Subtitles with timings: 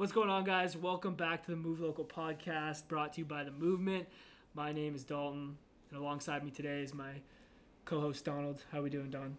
[0.00, 0.78] What's going on, guys?
[0.78, 4.08] Welcome back to the Move Local podcast brought to you by The Movement.
[4.54, 5.58] My name is Dalton,
[5.90, 7.10] and alongside me today is my
[7.84, 8.64] co host, Donald.
[8.72, 9.36] How we doing, Don?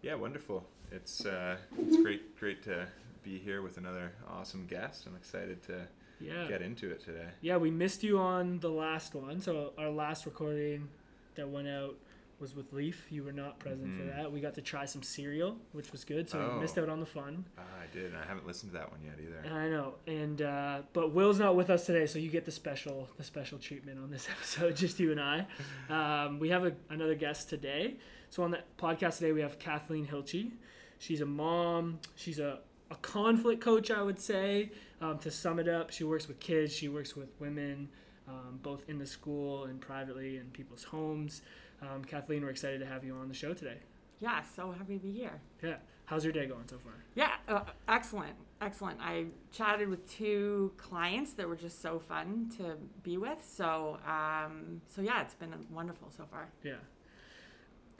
[0.00, 0.64] Yeah, wonderful.
[0.90, 2.86] It's uh, it's great great to
[3.22, 5.04] be here with another awesome guest.
[5.06, 5.86] I'm excited to
[6.20, 6.48] Yeah.
[6.48, 7.28] get into it today.
[7.42, 9.42] Yeah, we missed you on the last one.
[9.42, 10.88] So, our last recording
[11.34, 11.96] that went out
[12.40, 13.06] was with Leaf.
[13.10, 14.16] You were not present for Mhm.
[14.16, 14.30] that.
[14.32, 16.28] We got to try some cereal, which was good.
[16.30, 16.54] So, Oh.
[16.54, 17.44] we missed out on the fun.
[17.58, 18.06] Ah, I did.
[18.06, 19.52] and I haven't listened to that one yet either.
[19.54, 23.08] I know, and uh, but Will's not with us today, so you get the special
[23.16, 25.46] the special treatment on this episode, just you and I.
[25.88, 27.96] Um, we have a, another guest today.
[28.30, 30.52] So on the podcast today, we have Kathleen Hilchey.
[30.98, 31.98] She's a mom.
[32.14, 32.60] She's a,
[32.90, 34.70] a conflict coach, I would say.
[35.00, 36.72] Um, to sum it up, she works with kids.
[36.74, 37.88] She works with women,
[38.28, 41.40] um, both in the school and privately in people's homes.
[41.82, 43.78] Um, Kathleen, we're excited to have you on the show today.
[44.20, 45.40] Yeah, so happy to be here.
[45.62, 46.92] Yeah, how's your day going so far?
[47.14, 48.98] Yeah, uh, excellent, excellent.
[49.00, 53.38] I chatted with two clients that were just so fun to be with.
[53.48, 56.48] So, um, so yeah, it's been wonderful so far.
[56.64, 56.74] Yeah.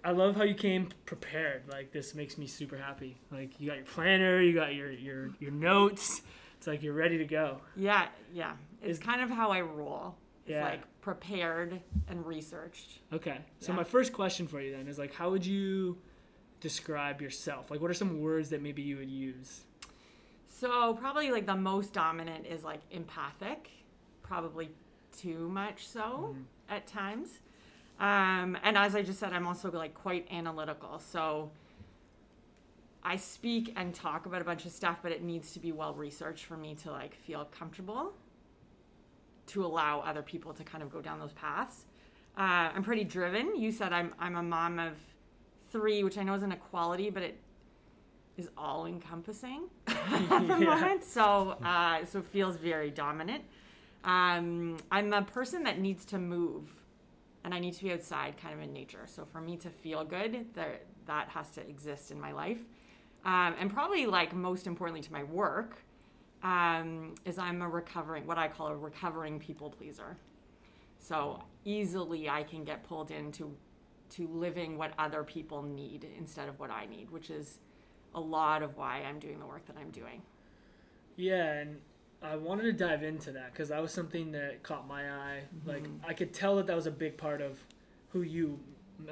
[0.04, 1.62] I love how you came prepared.
[1.70, 3.16] Like this makes me super happy.
[3.30, 6.22] Like you got your planner, you got your your your notes.
[6.56, 7.60] It's like you're ready to go.
[7.76, 8.52] Yeah, yeah.
[8.82, 10.14] It's kind of how I roll.
[10.46, 10.64] It's Yeah.
[10.64, 12.98] like prepared and researched.
[13.14, 13.38] Okay.
[13.60, 13.76] So Yeah.
[13.76, 15.96] my first question for you then is like how would you
[16.60, 17.70] describe yourself?
[17.70, 19.64] Like what are some words that maybe you would use?
[20.48, 23.70] So probably like the most dominant is like empathic,
[24.22, 24.68] probably
[25.16, 26.44] too much so Mhm.
[26.68, 27.38] at times.
[27.98, 30.98] Um, and as I just said, I'm also like quite analytical.
[30.98, 31.50] So
[33.02, 35.94] I speak and talk about a bunch of stuff, but it needs to be well
[35.94, 38.12] researched for me to like feel comfortable
[39.48, 41.84] to allow other people to kind of go down those paths.
[42.36, 43.56] Uh, I'm pretty driven.
[43.56, 44.94] You said I'm I'm a mom of
[45.70, 47.38] three, which I know isn't a quality, but it
[48.36, 50.58] is all encompassing at the Yeah.
[50.60, 51.04] moment.
[51.04, 53.42] So uh, so it feels very dominant.
[54.04, 56.62] Um, I'm a person that needs to move,
[57.44, 59.04] and I need to be outside, kind of in nature.
[59.06, 62.58] So for me to feel good, there that has to exist in my life.
[63.24, 65.82] Um, and probably like most importantly to my work,
[66.42, 70.16] um, is I'm a recovering, what I call a recovering people pleaser.
[70.98, 73.54] So easily I can get pulled into
[74.10, 77.58] to living what other people need instead of what I need, which is
[78.14, 80.22] a lot of why I'm doing the work that I'm doing.
[81.16, 81.80] Yeah, and
[82.22, 85.42] I wanted to dive into that because that was something that caught my eye.
[85.66, 86.00] Like Mhm.
[86.06, 87.64] I could tell that that was a big part of
[88.10, 88.58] who you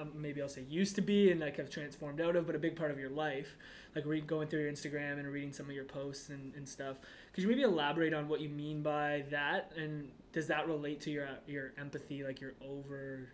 [0.00, 2.58] Um, maybe I'll say used to be and like have transformed out of, but a
[2.58, 3.56] big part of your life.
[3.94, 6.96] Like re- going through your Instagram and reading some of your posts and, and stuff.
[7.32, 9.72] Could you maybe elaborate on what you mean by that?
[9.76, 13.28] And does that relate to your your empathy, like your over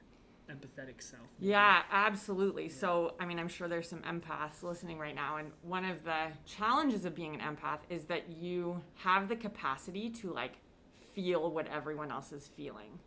[0.50, 1.22] empathetic self?
[1.38, 1.50] maybe?
[1.50, 2.68] Yeah, absolutely.
[2.68, 5.36] So, I mean, I'm sure there's some empaths listening right now.
[5.36, 10.10] And one of the challenges of being an empath is that you have the capacity
[10.10, 10.56] to like
[11.14, 12.98] feel what everyone else is feeling.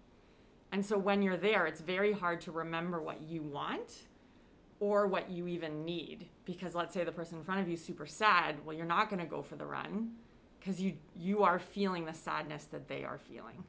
[0.72, 4.08] And so when you're there, it's very hard to remember what you want
[4.80, 6.28] or what you even need.
[6.46, 9.22] Because let's say the person in front of you super sad well you're not going
[9.22, 10.12] to go for the run
[10.60, 13.64] because you you are feeling the sadness that they are feeling.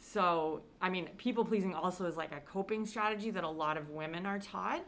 [0.00, 3.90] So i mean people pleasing also is like a coping strategy that a lot of
[3.90, 4.84] women are taught.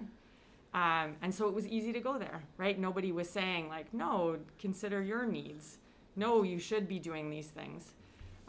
[0.72, 2.78] Um, and so it was easy to go there right?
[2.78, 5.78] Nobody was saying like no consider your needs.
[6.16, 7.92] No you should be doing these things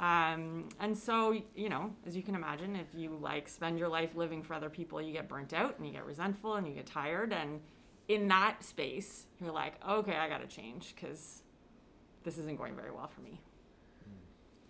[0.01, 4.15] um, and so, you know, as you can imagine, if you like spend your life
[4.15, 6.87] living for other people, you get burnt out and you get resentful and you get
[6.87, 7.31] tired.
[7.31, 7.61] And
[8.07, 11.43] in that space, you're like, okay, I got to change because
[12.23, 13.39] this isn't going very well for me.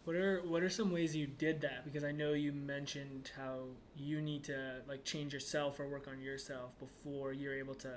[0.03, 1.85] What are what are some ways you did that?
[1.85, 6.19] Because I know you mentioned how you need to like change yourself or work on
[6.19, 7.89] yourself before you're able to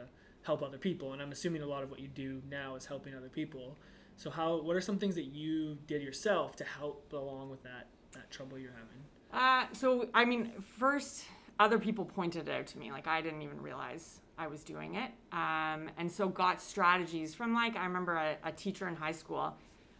[0.42, 1.14] help other people.
[1.14, 3.76] And I'm assuming a lot of what you do now is helping other people.
[4.16, 7.88] So how what are some things that you did yourself to help along with that
[8.12, 9.02] that trouble you're having?
[9.32, 11.25] Uh, so I mean, first
[11.58, 12.93] other people pointed it out to me.
[12.93, 15.11] Like I didn't even realize I was doing it.
[15.32, 19.55] Um, and so got strategies from like I remember a, a teacher in high school.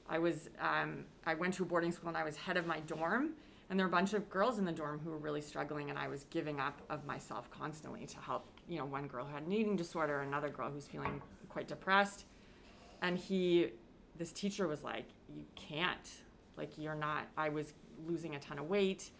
[0.09, 2.81] I was um, I went to a boarding school and I was head of my
[2.81, 3.31] dorm.
[3.71, 5.99] And there were a bunch of girls in the dorm who were really struggling, and
[5.99, 8.45] I was giving up of myself constantly to help.
[8.69, 12.27] You know, one girl who had an eating disorder, another girl who's feeling quite depressed,
[13.01, 13.71] and he
[14.17, 16.11] this teacher was like, you can't.
[16.57, 17.27] Like, you're not.
[17.37, 17.73] I was
[18.07, 19.11] losing a ton of weight.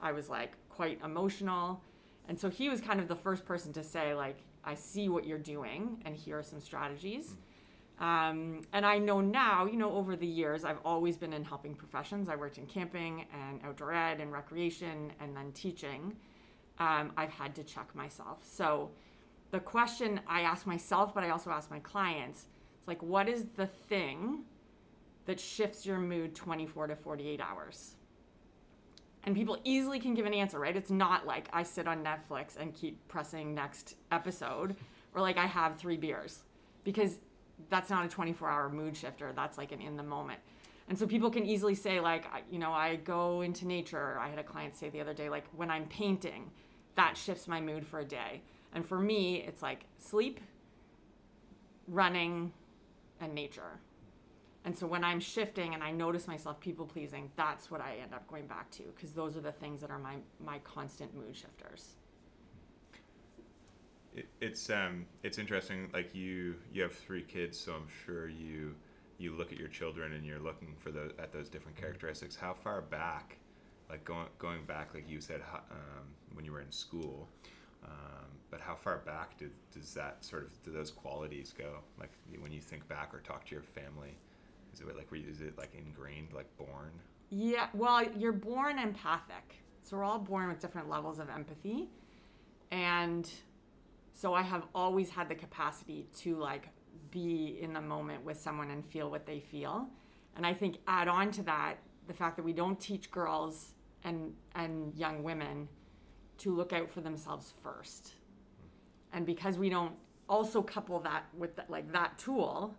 [0.00, 1.82] I was like quite emotional.
[2.28, 5.26] And so he was kind of the first person to say, like, I see what
[5.26, 7.36] you're doing, and here are some strategies.
[8.00, 11.74] Um, and I know now, you know, over the years, I've always been in helping
[11.74, 12.28] professions.
[12.28, 16.16] I worked in camping and outdoor ed and recreation and then teaching.
[16.78, 18.38] Um, I've had to check myself.
[18.42, 18.90] So
[19.52, 22.46] the question I ask myself, but I also ask my clients
[22.84, 24.40] it's like, what is the thing
[25.24, 27.94] that shifts your mood 24 to 48 hours?
[29.22, 30.76] And people easily can give an answer, right?
[30.76, 34.76] It's not like I sit on Netflix and keep pressing next episode
[35.14, 36.40] or like I have three beers
[36.84, 37.20] because
[37.70, 39.32] that's not a 24 hour mood shifter.
[39.34, 40.40] That's like an in the moment.
[40.90, 44.18] And so people can easily say, like, you know, I go into nature.
[44.20, 46.50] I had a client say the other day, like, when I'm painting,
[46.96, 48.42] that shifts my mood for a day.
[48.74, 50.40] And for me, it's like sleep,
[51.88, 52.52] running,
[53.20, 53.80] and nature.
[54.64, 58.14] And so when I'm shifting and I notice myself people pleasing, that's what I end
[58.14, 61.36] up going back to because those are the things that are my my constant mood
[61.36, 61.96] shifters.
[64.16, 65.90] It, it's um it's interesting.
[65.92, 68.74] Like you you have three kids, so I'm sure you
[69.18, 72.34] you look at your children and you're looking for the at those different characteristics.
[72.34, 73.36] How far back,
[73.90, 77.28] like going going back, like you said, um, when you were in school,
[77.84, 81.80] um, but how far back did, does that sort of do those qualities go?
[81.98, 84.16] Like when you think back or talk to your family,
[84.72, 86.90] is it like is it like ingrained, like born?
[87.30, 91.88] Yeah, well, you're born empathic, so we're all born with different levels of empathy,
[92.70, 93.28] and
[94.12, 96.68] so I have always had the capacity to like
[97.10, 99.88] be in the moment with someone and feel what they feel,
[100.36, 104.34] and I think add on to that the fact that we don't teach girls and
[104.54, 105.68] and young women
[106.38, 108.12] to look out for themselves first.
[109.12, 109.94] And because we don't
[110.28, 112.74] also couple that with the, like that tool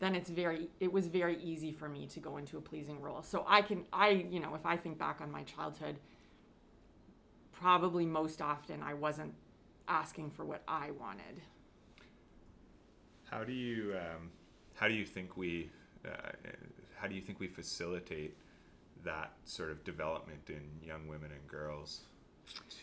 [0.00, 3.22] then it's very it was very easy for me to go into a pleasing role.
[3.22, 5.96] So i can i you know if i think back on my childhood
[7.52, 9.34] probably most often i wasn't
[9.88, 11.42] asking for what i wanted.
[13.30, 14.30] How do you um,
[14.74, 15.70] how do you think we
[16.06, 16.30] uh,
[16.96, 18.36] how do you think we facilitate
[19.04, 22.02] that sort of development in young women and girls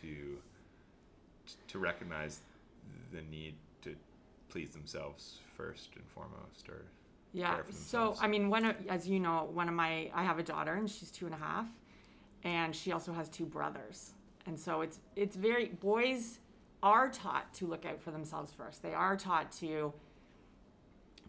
[0.01, 0.37] to
[1.67, 2.39] to recognize
[3.11, 3.95] the need to
[4.49, 6.81] please themselves first and foremost or
[7.33, 10.43] yeah so i mean one of, as you know one of my i have a
[10.43, 11.67] daughter and she's two and a half
[12.45, 14.13] and she also has two brothers.
[14.45, 16.39] And so it's it's very boys
[16.81, 18.83] are taught to look out for themselves first.
[18.83, 19.91] They are taught to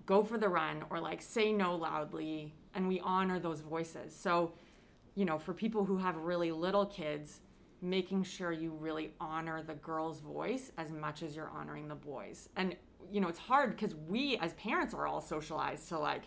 [0.04, 4.14] go for the run or like say no loudly and we honor those voices.
[4.14, 4.52] So
[5.14, 7.40] you know for people who have really little kids
[7.88, 12.48] making sure you really honor the girl's voice as much as you're honoring the boys.
[12.56, 12.76] And
[13.10, 16.24] you know, it's hard because we as parents are all socialized to like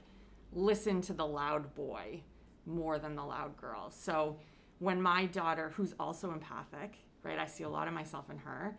[0.53, 2.21] listen to the loud boy
[2.65, 3.91] more than the loud girl.
[3.91, 4.37] So
[4.79, 8.77] when my daughter, who's also empathic, right, I see a lot of myself in her,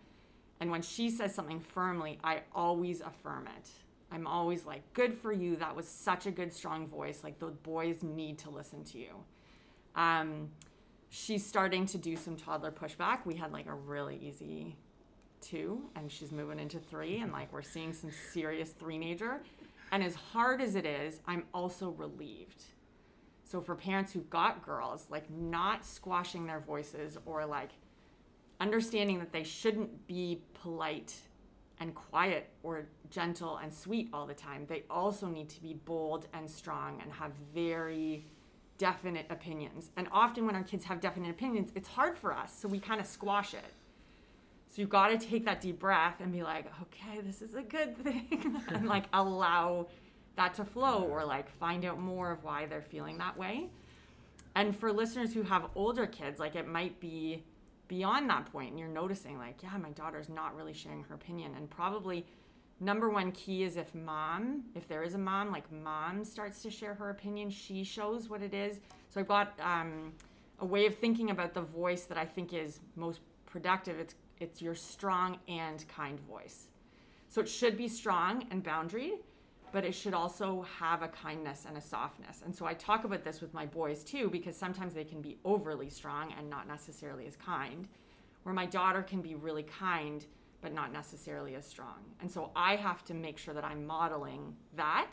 [0.60, 3.68] and when she says something firmly, I always affirm it.
[4.12, 5.56] I'm always like, good for you.
[5.56, 7.22] That was such a good, strong voice.
[7.24, 9.14] Like, the boys need to listen to you.
[9.94, 10.50] Um,
[11.10, 13.26] she's starting to do some toddler pushback.
[13.26, 14.76] We had like a really easy
[15.40, 19.42] two, and she's moving into three, and like we're seeing some serious three-nager.
[19.92, 22.62] And as hard as it is, I'm also relieved.
[23.42, 27.70] So for parents who've got girls, like not squashing their voices or like
[28.60, 31.14] understanding that they shouldn't be polite
[31.80, 34.66] and quiet or gentle and sweet all the time.
[34.68, 38.26] They also need to be bold and strong and have very
[38.80, 39.90] definite opinions.
[39.98, 42.98] And often when our kids have definite opinions, it's hard for us, so we kind
[42.98, 43.74] of squash it.
[44.68, 47.62] So you've got to take that deep breath and be like, okay, this is a
[47.62, 49.88] good thing, and like allow
[50.36, 53.68] that to flow or like find out more of why they're feeling that way.
[54.54, 57.44] And for listeners who have older kids, like it might be
[57.88, 61.52] beyond that point and you're noticing like, yeah, my daughter's not really sharing her opinion
[61.56, 62.24] and probably
[62.80, 66.70] number one key is if mom, if there is a mom, like mom starts to
[66.70, 68.80] share her opinion, she shows what it is.
[69.10, 70.12] So I've got um,
[70.58, 73.98] a way of thinking about the voice that I think is most productive.
[73.98, 76.68] It's it's your strong and kind voice.
[77.28, 79.18] So it should be strong and boundaried,
[79.70, 82.40] but it should also have a kindness and a softness.
[82.44, 85.36] And so I talk about this with my boys too, because sometimes they can be
[85.44, 87.86] overly strong and not necessarily as kind,
[88.42, 90.24] where my daughter can be really kind,
[90.60, 91.98] but not necessarily as strong.
[92.20, 95.12] And so I have to make sure that I'm modeling that.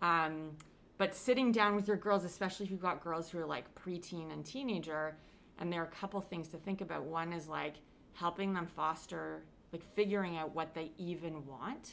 [0.00, 0.52] Um,
[0.96, 4.32] but sitting down with your girls, especially if you've got girls who are like preteen
[4.32, 5.16] and teenager,
[5.58, 7.04] and there are a couple things to think about.
[7.04, 7.74] One is like,
[8.18, 11.92] helping them foster like figuring out what they even want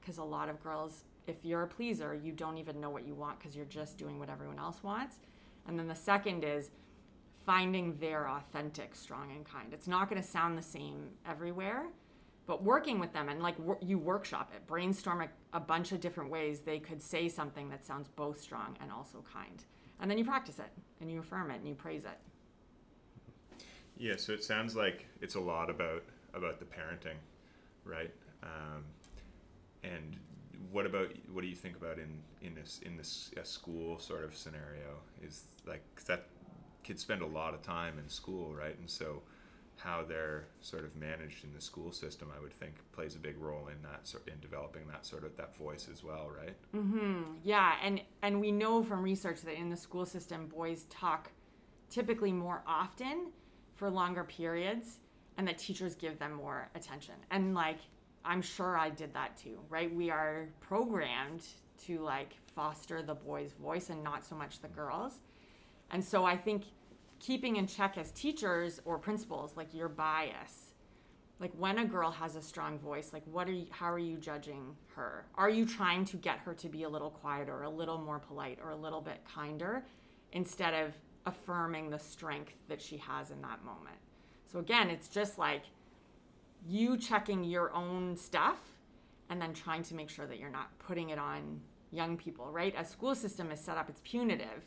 [0.00, 3.14] because a lot of girls if you're a pleaser you don't even know what you
[3.14, 5.18] want because you're just doing what everyone else wants
[5.68, 6.70] and then the second is
[7.46, 11.86] finding their authentic strong and kind it's not going to sound the same everywhere
[12.46, 16.00] but working with them and like wor- you workshop it brainstorm a, a bunch of
[16.00, 19.64] different ways they could say something that sounds both strong and also kind
[20.00, 22.18] and then you practice it and you affirm it and you praise it
[23.96, 27.16] Yeah, so it sounds like it's a lot about about the parenting,
[27.84, 28.10] right?
[28.42, 28.84] Um,
[29.82, 30.16] and
[30.70, 34.24] what about what do you think about in in this in this a school sort
[34.24, 35.00] of scenario?
[35.22, 36.26] Is like that
[36.86, 38.78] kids spend a lot of time in school, right?
[38.78, 39.22] And so
[39.76, 43.36] how they're sort of managed in the school system, I would think, plays a big
[43.38, 46.56] role in that in developing that sort of that voice as well, right?
[46.74, 47.22] Mm-hmm.
[47.42, 51.30] Yeah, and and we know from research that in the school system, boys talk
[51.90, 53.32] typically more often
[53.74, 54.98] for longer periods,
[55.36, 57.14] and that teachers give them more attention.
[57.30, 57.78] And like,
[58.24, 59.94] I'm sure I did that too, right?
[59.94, 61.42] We are programmed
[61.86, 65.20] to like foster the boys' voice and not so much the girls.
[65.90, 66.64] And so I think
[67.18, 70.72] keeping in check as teachers or principals, like your bias.
[71.38, 74.16] Like when a girl has a strong voice, like what are you how are you
[74.16, 75.26] judging her?
[75.34, 78.58] Are you trying to get her to be a little quieter, a little more polite,
[78.62, 79.84] or a little bit kinder
[80.32, 80.94] instead of
[81.26, 83.98] affirming the strength that she has in that moment?
[84.50, 85.64] So again, it's just like
[86.66, 88.58] you checking your own stuff
[89.28, 92.74] and then trying to make sure that you're not putting it on young people, right?
[92.78, 94.64] A school system is set up, it's punitive.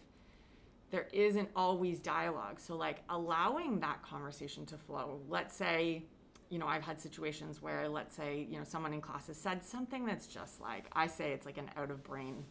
[0.91, 2.59] There isn't always dialogue.
[2.59, 5.21] So, like, allowing that conversation to flow.
[5.29, 6.05] Let's say,
[6.49, 9.63] you know, I've had situations where, let's say, you know, someone in class has said
[9.63, 12.43] something that's just like, I say it's like an out of brain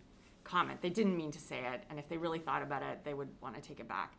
[0.44, 0.80] comment.
[0.80, 1.82] They didn't mean to say it.
[1.90, 4.14] And if they really thought about it, they would want to take it back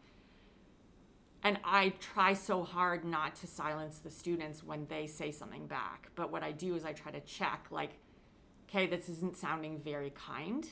[1.44, 6.10] and I try so hard not to silence the students when they say something back.
[6.16, 7.92] But what I do is I try to check, like,
[8.68, 10.68] okay, this isn't sounding very kind.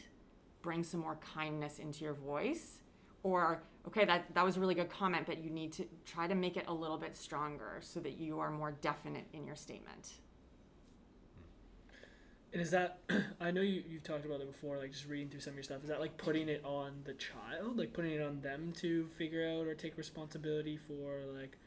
[0.61, 2.81] Bring some more kindness into your voice.
[3.24, 6.36] Or, okay, that, that was a really good comment, but you need to try to
[6.36, 10.13] make it a little bit stronger so that you are more definite in your statement.
[12.53, 13.00] And is that
[13.41, 15.63] I know you you've talked about it before, like just reading through some of your
[15.63, 15.83] stuff.
[15.83, 19.47] Is that like putting it on the child, like putting it on them to figure
[19.47, 21.57] out or take responsibility for like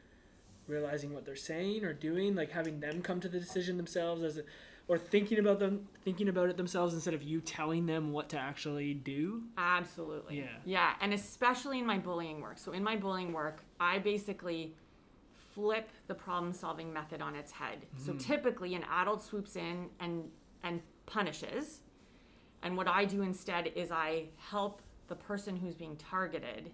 [0.67, 4.37] realizing what they're saying or doing, like having them come to the decision themselves as
[4.37, 4.43] a,
[4.87, 8.37] or thinking about them thinking about it themselves instead of you telling them what to
[8.37, 9.43] actually do?
[9.57, 10.39] Absolutely.
[10.39, 10.45] Yeah.
[10.65, 12.57] Yeah, and especially in my bullying work.
[12.57, 14.75] So in my bullying work, I basically
[15.53, 17.79] flip the problem solving method on its head.
[17.97, 18.17] So hmm.
[18.17, 20.29] typically an adult swoops in and
[20.63, 21.81] and punishes.
[22.63, 26.71] And what I do instead is I help the person who's being targeted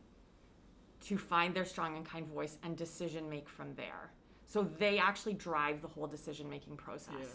[1.01, 4.11] to find their strong and kind voice and decision make from there.
[4.45, 7.13] So they actually drive the whole decision making process.
[7.19, 7.25] Yeah.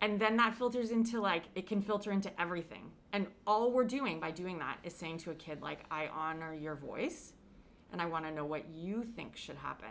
[0.00, 2.90] And then that filters into like it can filter into everything.
[3.12, 6.54] And all we're doing by doing that is saying to a kid like I honor
[6.54, 7.32] your voice
[7.92, 9.88] and I want to know what you think should happen.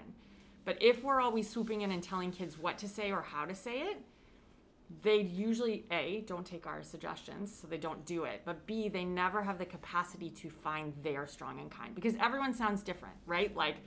[0.63, 3.55] But if we're always swooping in and telling kids what to say or how to
[3.55, 3.97] say it,
[5.01, 9.03] they usually a don't take our suggestions so they don't do it but b they
[9.03, 13.55] never have the capacity to find their strong and kind because everyone sounds different right
[13.55, 13.77] like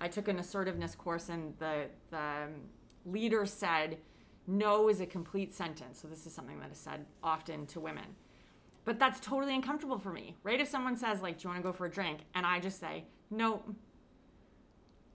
[0.00, 2.52] i took an assertiveness course and the the um,
[3.04, 3.98] leader said
[4.46, 8.04] no is a complete sentence so this is something that is said often to women
[8.84, 11.68] but that's totally uncomfortable for me right if someone says like do you want to
[11.68, 13.62] go for a drink and i just say no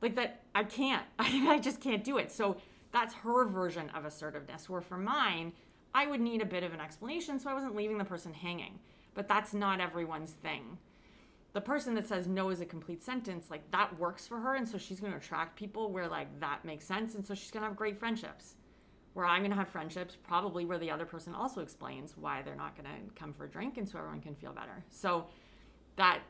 [0.02, 2.58] like that i can't i just can't do it so
[2.92, 4.70] that's her version of assertiveness.
[4.70, 5.54] Where for mine,
[5.94, 8.80] I would need a bit of an explanation so I wasn't leaving the person hanging.
[9.14, 10.78] But that's not everyone's thing.
[11.54, 14.56] The person that says no is a complete sentence, like that works for her.
[14.56, 17.16] And so she's going to attract people where like that makes sense.
[17.16, 18.56] And so she's going to have great friendships.
[19.14, 22.56] Where I'm going to have friendships, probably where the other person also explains why they're
[22.56, 23.78] not going to come for a drink.
[23.78, 24.86] And so everyone can feel better.
[24.90, 25.28] So
[25.98, 26.22] that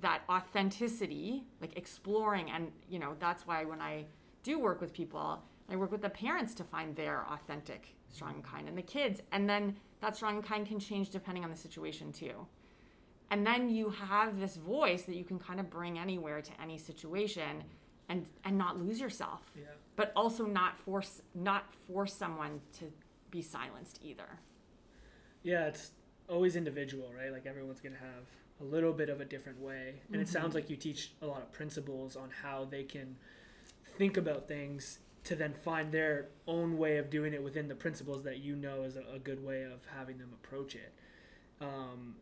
[0.00, 4.04] that authenticity like exploring and you know that's why when i
[4.42, 8.44] do work with people i work with the parents to find their authentic strong and
[8.44, 11.56] kind and the kids and then that strong and kind can change depending on the
[11.56, 12.46] situation too
[13.30, 16.78] and then you have this voice that you can kind of bring anywhere to any
[16.78, 17.64] situation
[18.08, 19.64] and and not lose yourself Yeah.
[19.98, 22.84] But also not force not force someone to
[23.30, 24.38] be silenced either
[25.42, 25.90] Yeah, it's
[26.28, 27.32] always individual, right?
[27.32, 28.24] Like everyone's gonna have
[28.60, 31.42] a little bit of a different way, and it sounds like you teach a lot
[31.42, 33.16] of principles on how they can
[33.96, 38.22] think about things to then find their own way of doing it within the principles
[38.24, 40.92] that you know is a, a good way of having them approach it.
[41.60, 42.14] Um,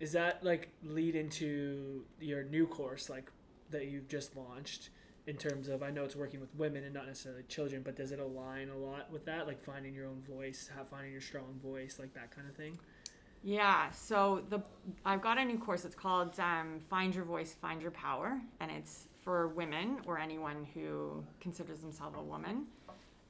[0.00, 3.30] is that like lead into your new course, like
[3.70, 4.90] that you've just launched?
[5.26, 8.12] In terms of, I know it's working with women and not necessarily children, but does
[8.12, 11.98] it align a lot with that, like finding your own voice, finding your strong voice,
[11.98, 12.78] like that kind of thing?
[13.42, 14.60] Yeah, so the
[15.04, 15.84] I've got a new course.
[15.84, 20.66] It's called um, Find Your Voice, Find Your Power, and it's for women or anyone
[20.74, 22.66] who considers themselves a woman,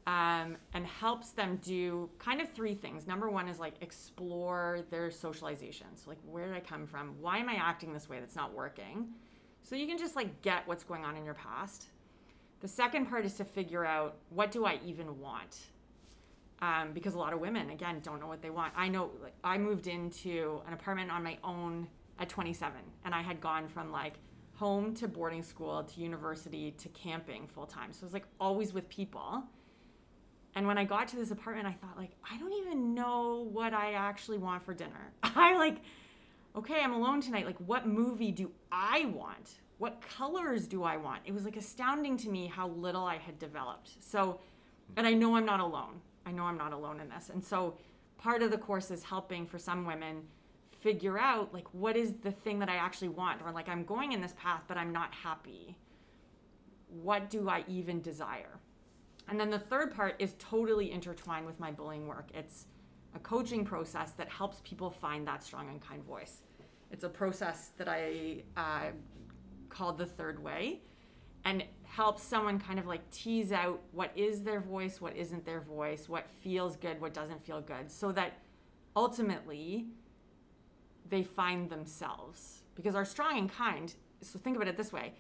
[0.07, 3.07] um, and helps them do kind of three things.
[3.07, 5.87] Number one is like explore their socialization.
[5.95, 7.15] So like, where did I come from?
[7.21, 9.09] Why am I acting this way that's not working?
[9.67, 11.87] So you can just like get what's going on in your past.
[12.61, 15.59] The second part is to figure out what do I even want?
[16.63, 18.73] Um, because a lot of women again don't know what they want.
[18.77, 21.89] I know like i moved into an apartment on my own
[22.21, 24.15] at 27 and i had gone from like
[24.55, 28.73] home to boarding school to university to camping full time so i was like always
[28.73, 29.43] with people.
[30.55, 33.75] And when i got to this apartment i thought like i don't even know what
[33.75, 35.13] i actually want for dinner.
[35.25, 35.79] I like
[36.57, 41.21] okay i'm alone tonight like what movie do i want what colors do i want
[41.25, 44.41] it was like astounding to me how little i had developed so
[44.97, 47.31] and i know i'm not alone I know I'm not alone in this.
[47.33, 47.79] And so
[48.19, 50.25] part of the course is helping for some women
[50.81, 54.13] figure out like what is the thing that I actually want or like I'm going
[54.13, 55.79] in this path but I'm not happy.
[56.89, 58.59] What do I even desire?
[59.29, 62.29] And then the third part is totally intertwined with my bullying work.
[62.35, 62.67] It's
[63.15, 66.43] a coaching process that helps people find that strong and kind voice.
[66.91, 68.91] It's a process that I uh,
[69.69, 70.81] called the third way
[71.45, 75.61] and helps someone kind of like tease out what is their voice, what isn't their
[75.61, 78.39] voice, what feels good, what doesn't feel good, so that
[78.97, 79.87] ultimately
[81.09, 82.63] they find themselves.
[82.75, 85.13] Because our strong and kind, so think about it this way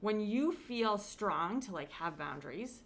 [0.00, 2.82] when you feel strong to like have boundaries,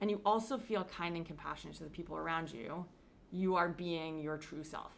[0.00, 2.84] and you also feel kind and compassionate to the people around you,
[3.30, 4.92] you are being your true self.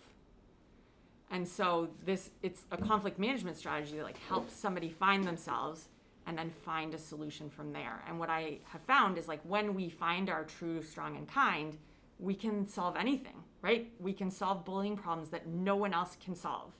[1.30, 5.88] And so this it's a conflict management strategy that like helps somebody find themselves
[6.26, 8.02] and then find a solution from there.
[8.06, 11.76] And what I have found is like when we find our true strong and kind,
[12.18, 13.90] we can solve anything, right?
[14.00, 16.72] We can solve bullying problems that no one else can solve.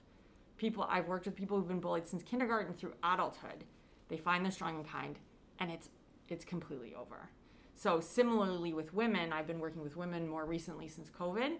[0.56, 3.64] People I've worked with people who've been bullied since kindergarten through adulthood.
[4.08, 5.18] They find their strong and kind
[5.58, 5.88] and it's
[6.28, 7.30] it's completely over.
[7.74, 11.58] So similarly with women, I've been working with women more recently since COVID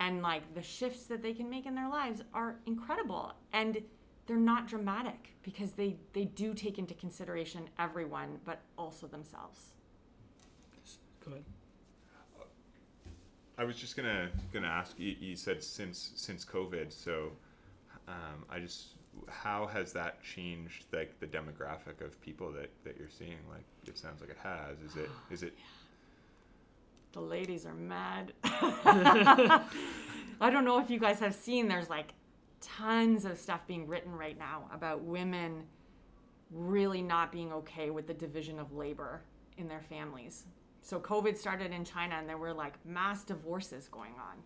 [0.00, 3.80] and like the shifts that they can make in their lives are incredible and
[4.26, 9.72] they're not dramatic because they they do take into consideration everyone but also themselves
[11.24, 11.44] Go ahead.
[13.58, 15.14] I was just gonna gonna ask you.
[15.20, 17.32] You said since since COVID, so
[18.08, 18.94] um, I just
[19.28, 23.38] how has that changed like the demographic of people that that you're seeing?
[23.50, 24.78] Like it sounds like it has.
[24.80, 25.54] Is it is it
[27.12, 29.60] the ladies are mad i
[30.50, 32.14] don't know if you guys have seen there's like
[32.60, 35.64] tons of stuff being written right now about women
[36.50, 39.22] really not being okay with the division of labor
[39.56, 40.44] in their families.
[40.82, 44.38] So COVID started in China and there were like mass divorces going on.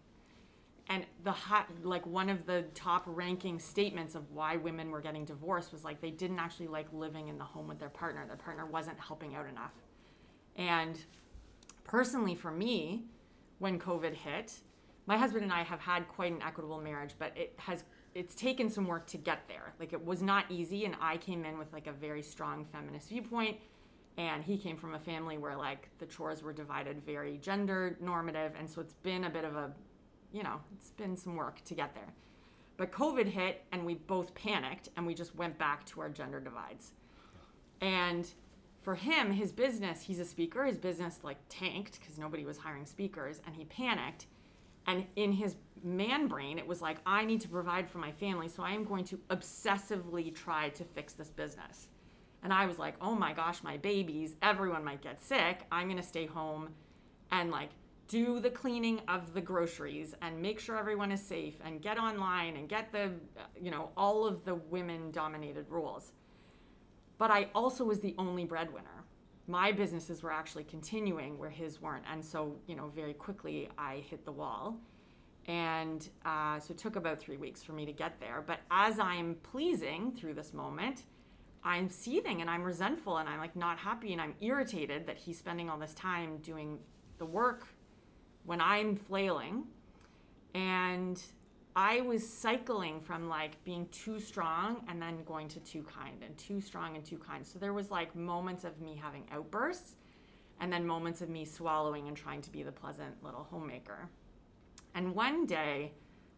[0.88, 5.24] And the hot, like one of the top ranking statements of why women were getting
[5.24, 8.26] divorced was like they didn't actually like living in the home with their partner.
[8.26, 9.72] Their partner wasn't helping out enough.
[10.56, 11.02] And
[11.84, 13.04] personally for me,
[13.58, 14.54] when COVID hit,
[15.06, 18.70] my husband and I have had quite an equitable marriage, but it has it's taken
[18.70, 19.74] some work to get there.
[19.80, 23.08] Like it was not easy and I came in with like a very strong feminist
[23.08, 23.58] viewpoint
[24.16, 28.52] and he came from a family where like the chores were divided very gender normative
[28.56, 29.72] and so it's been a bit of a
[30.32, 32.12] you know, it's been some work to get there.
[32.76, 36.40] But COVID hit and we both panicked and we just went back to our gender
[36.40, 36.92] divides.
[37.80, 38.28] And
[38.84, 42.84] for him, his business, he's a speaker, his business like tanked because nobody was hiring
[42.84, 44.26] speakers and he panicked.
[44.86, 48.48] And in his man brain, it was like, I need to provide for my family,
[48.48, 51.88] so I am going to obsessively try to fix this business.
[52.42, 55.64] And I was like, oh my gosh, my babies, everyone might get sick.
[55.72, 56.68] I'm going to stay home
[57.32, 57.70] and like
[58.06, 62.56] do the cleaning of the groceries and make sure everyone is safe and get online
[62.56, 63.12] and get the,
[63.58, 66.12] you know, all of the women dominated roles.
[67.18, 69.04] But I also was the only breadwinner.
[69.46, 72.04] My businesses were actually continuing where his weren't.
[72.10, 74.78] And so, you know, very quickly I hit the wall.
[75.46, 78.42] And uh, so it took about three weeks for me to get there.
[78.46, 81.02] But as I'm pleasing through this moment,
[81.62, 85.38] I'm seething and I'm resentful and I'm like not happy and I'm irritated that he's
[85.38, 86.78] spending all this time doing
[87.18, 87.66] the work
[88.44, 89.64] when I'm flailing.
[90.54, 91.20] And
[91.76, 96.36] I was cycling from like being too strong and then going to too kind and
[96.38, 97.44] too strong and too kind.
[97.44, 99.96] So there was like moments of me having outbursts
[100.60, 104.08] and then moments of me swallowing and trying to be the pleasant little homemaker.
[104.94, 105.92] And one day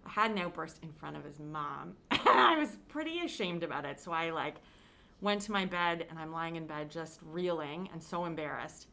[0.07, 1.97] I had an outburst in front of his mom.
[2.11, 4.01] and I was pretty ashamed about it.
[4.01, 4.57] So I like
[5.21, 8.87] went to my bed and I'm lying in bed just reeling and so embarrassed.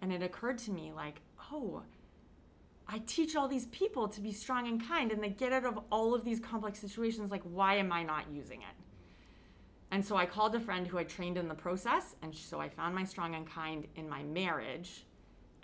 [0.00, 1.20] And it occurred to me like,
[1.52, 1.82] oh,
[2.88, 5.78] I teach all these people to be strong and kind, and they get out of
[5.92, 7.30] all of these complex situations.
[7.30, 8.74] Like, why am I not using it?
[9.90, 12.68] And so I called a friend who I trained in the process, and so I
[12.68, 15.04] found my strong and kind in my marriage,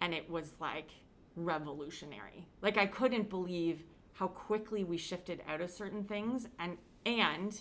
[0.01, 0.91] and it was like
[1.37, 2.47] revolutionary.
[2.61, 7.59] Like I couldn't believe how quickly we shifted out of certain things, and and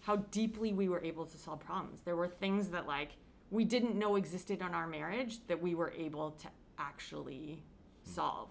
[0.00, 2.02] how deeply we were able to solve problems.
[2.02, 3.12] There were things that like
[3.50, 7.64] we didn't know existed in our marriage that we were able to actually
[8.04, 8.50] solve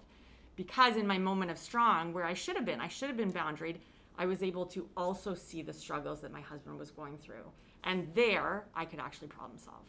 [0.58, 3.32] because in my moment of strong, where I should have been, I should have been
[3.32, 3.76] boundaried,
[4.18, 7.44] I was able to also see the struggles that my husband was going through.
[7.84, 9.84] And there, I could actually problem solve.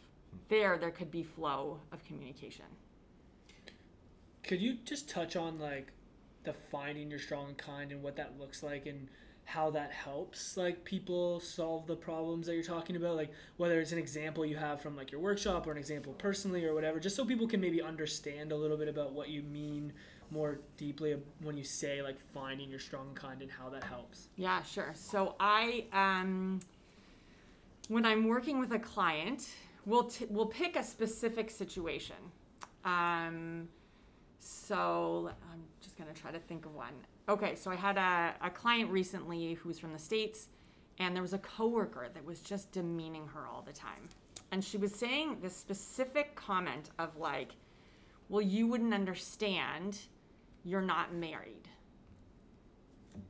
[0.48, 2.66] There, there could be flow of communication.
[4.44, 5.92] Could you just touch on like
[6.44, 9.08] defining your strong kind and what that looks like and
[9.46, 13.92] how that helps like people solve the problems that you're talking about like whether it's
[13.92, 17.16] an example you have from like your workshop or an example personally or whatever just
[17.16, 19.92] so people can maybe understand a little bit about what you mean
[20.32, 24.30] more deeply when you say like finding your strong kind and how that helps?
[24.36, 24.94] Yeah, sure.
[24.96, 26.60] So I, um,
[27.88, 29.50] when I'm working with a client,
[29.86, 32.16] we'll t- we'll pick a specific situation.
[32.86, 33.68] Um,
[34.40, 36.94] so I'm just gonna try to think of one.
[37.28, 40.48] Okay, so I had a, a client recently who's from the states,
[41.00, 44.08] and there was a coworker that was just demeaning her all the time,
[44.52, 47.54] and she was saying this specific comment of like,
[48.30, 50.00] "Well, you wouldn't understand."
[50.64, 51.68] You're not married.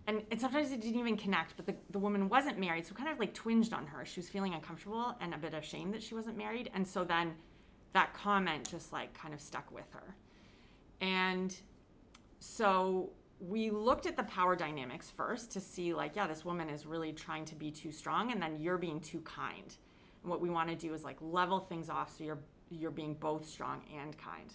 [0.07, 3.09] And, and sometimes it didn't even connect, but the, the woman wasn't married, so kind
[3.09, 4.05] of like twinged on her.
[4.05, 6.69] She was feeling uncomfortable and a bit ashamed that she wasn't married.
[6.73, 7.33] And so then
[7.93, 10.15] that comment just like kind of stuck with her.
[11.01, 11.55] And
[12.39, 16.85] so we looked at the power dynamics first to see like, yeah, this woman is
[16.85, 19.75] really trying to be too strong, and then you're being too kind.
[20.23, 22.39] And what we want to do is like level things off so you're
[22.71, 24.53] you're being both strong and kind.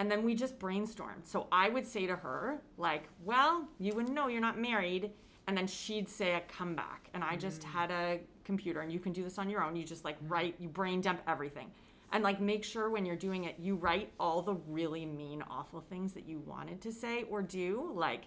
[0.00, 1.26] And then we just brainstormed.
[1.26, 5.10] So I would say to her, like, well, you wouldn't know you're not married.
[5.46, 7.10] And then she'd say a comeback.
[7.12, 7.64] And I just mm.
[7.64, 9.76] had a computer, and you can do this on your own.
[9.76, 11.70] You just like write, you brain dump everything.
[12.12, 15.82] And like make sure when you're doing it, you write all the really mean, awful
[15.82, 17.92] things that you wanted to say or do.
[17.94, 18.22] Like,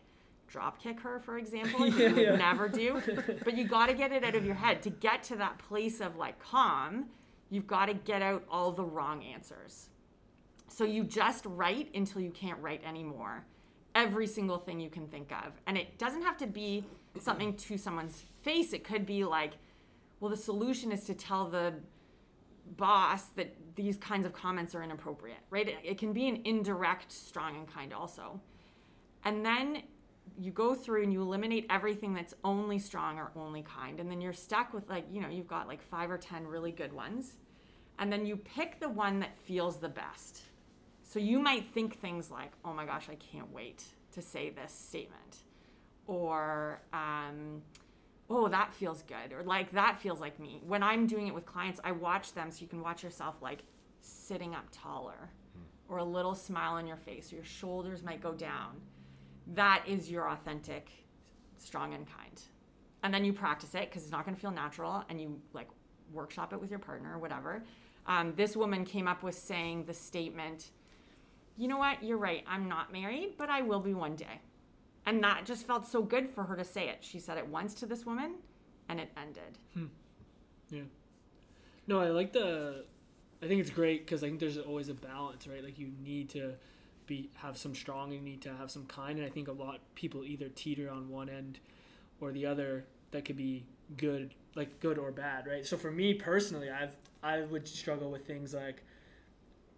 [0.47, 2.35] drop kick her, for example, yeah, you would yeah.
[2.35, 3.01] never do.
[3.43, 4.83] But you got to get it out of your head.
[4.83, 7.05] To get to that place of like calm,
[7.49, 9.89] you've got to get out all the wrong answers.
[10.73, 13.45] So you just write until you can't write anymore.
[13.93, 15.53] Every single thing you can think of.
[15.67, 16.83] And it doesn't have to be
[17.19, 18.73] something to someone's face.
[18.73, 19.51] It could be like,
[20.19, 21.75] well, the solution is to tell the
[22.75, 25.67] boss that these kinds of comments are inappropriate, right?
[25.67, 28.41] It, it can be an indirect, strong and kind also.
[29.25, 29.83] And then
[30.39, 33.99] you go through and you eliminate everything that's only strong or only kind.
[33.99, 36.71] And then you're stuck with like, you know, you've got like five or 10 really
[36.71, 37.33] good ones.
[37.99, 40.41] And then you pick the one that feels the best.
[41.13, 44.73] So you might think things like, oh my gosh, I can't wait to say this
[44.73, 45.43] statement.
[46.07, 47.61] Or, um,
[48.31, 49.31] oh, that feels good.
[49.31, 50.59] Or like, that feels like me.
[50.65, 53.59] When I'm doing it with clients, I watch them so you can watch yourself like
[54.01, 55.29] sitting up taller
[55.87, 58.81] or a little smile on your face, or your shoulders might go down.
[59.53, 60.89] That is your authentic,
[61.59, 62.41] strong and kind.
[63.03, 65.67] And then you practice it because it's not going to feel natural and you like
[66.11, 67.63] workshop it with your partner or whatever.
[68.07, 70.71] Um, this woman came up with saying the statement,
[71.57, 72.03] you know what?
[72.03, 72.43] You're right.
[72.47, 74.41] I'm not married, but I will be one day.
[75.05, 76.99] And that just felt so good for her to say it.
[77.01, 78.35] She said it once to this woman
[78.89, 79.57] and it ended.
[79.73, 79.85] Hmm.
[80.69, 80.83] Yeah.
[81.87, 82.85] No, I like the
[83.43, 85.61] I think it's great because I think there's always a balance, right?
[85.63, 86.53] Like you need to
[87.07, 89.51] be have some strong and you need to have some kind, and I think a
[89.51, 91.59] lot people either teeter on one end
[92.21, 92.85] or the other.
[93.11, 93.65] That could be
[93.97, 95.65] good, like good or bad, right?
[95.65, 98.83] So for me personally, I've I would struggle with things like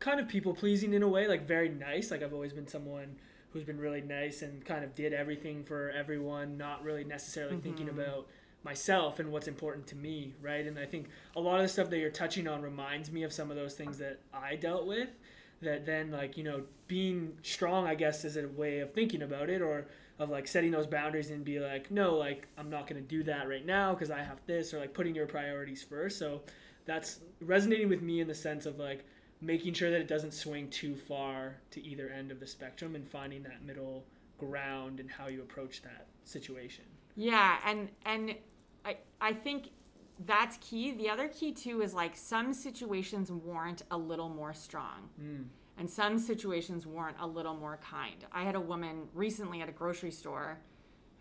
[0.06, 2.12] kind of people pleasing in a way, like very nice.
[2.12, 3.15] Like I've always been someone
[3.52, 7.88] who's been really nice and kind of did everything for everyone, not really necessarily thinking
[7.88, 7.94] Mhm.
[7.94, 8.28] about
[8.63, 10.68] myself and what's important to me, right?
[10.68, 13.34] And I think a lot of the stuff that you're touching on reminds me of
[13.34, 15.10] some of those things that I dealt with.
[15.62, 19.50] That then, like, you know, being strong, I guess, is a way of thinking about
[19.50, 19.88] it or
[20.20, 23.24] of like setting those boundaries and be like, no, like, I'm not going to do
[23.24, 26.20] that right now because I have this, or like putting your priorities first.
[26.20, 26.41] So
[26.86, 29.06] that's resonating with me in the sense of like
[29.46, 33.08] making sure that it doesn't swing too far to either end of the spectrum and
[33.08, 34.04] finding that middle
[34.38, 36.84] ground and how you approach that situation.
[37.16, 38.36] Yeah, and and
[38.84, 39.70] I I think
[40.26, 40.92] that's key.
[40.92, 45.10] The other key too is like some situations warrant a little more strong.
[45.22, 45.46] Mm.
[45.78, 48.26] And some situations warrant a little more kind.
[48.32, 50.58] I had a woman recently at a grocery store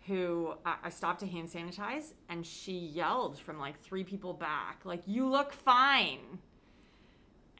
[0.07, 4.81] who I I stopped to hand sanitize and she yelled from like three people back,
[4.83, 6.39] like, you look fine.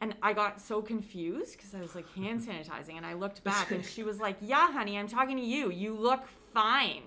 [0.01, 3.71] And I got so confused because I was like hand sanitizing and I looked back
[3.71, 5.71] and she was like, yeah, honey, I'm talking to you.
[5.71, 7.03] You look fine.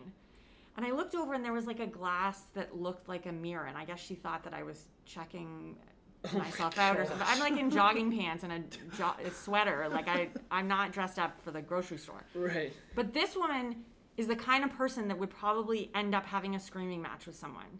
[0.77, 3.66] And I looked over and there was like a glass that looked like a mirror.
[3.66, 5.77] And I guess she thought that I was checking
[6.24, 7.27] Oh my myself out or something.
[7.29, 8.59] I'm like in jogging pants and a,
[8.96, 9.88] jo- a sweater.
[9.90, 12.24] Like I, I'm not dressed up for the grocery store.
[12.35, 12.72] Right.
[12.96, 13.85] But this woman
[14.16, 17.37] is the kind of person that would probably end up having a screaming match with
[17.37, 17.79] someone.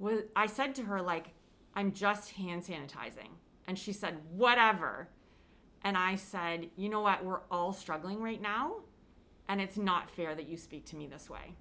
[0.00, 1.28] Was I said to her like,
[1.74, 3.30] I'm just hand sanitizing,
[3.70, 5.06] and she said whatever,
[5.84, 8.78] and I said, you know what, we're all struggling right now,
[9.48, 11.54] and it's not fair that you speak to me this way.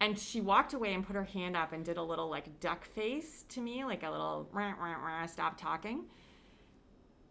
[0.00, 2.84] And she walked away and put her hand up and did a little like duck
[2.84, 6.06] face to me, like a little rah, rah, rah, stop talking.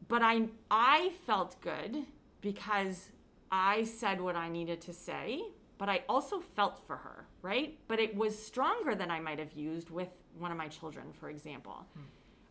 [0.08, 2.06] But I I felt good
[2.40, 3.10] because
[3.52, 5.42] I said what I needed to say,
[5.78, 7.78] but I also felt for her, right?
[7.90, 11.30] But it was stronger than I might have used with one of my children, for
[11.30, 11.86] example.
[11.94, 12.04] Hmm.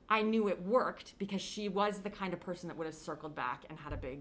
[0.09, 3.35] I knew it worked because she was the kind of person that would have circled
[3.35, 4.21] back and had a big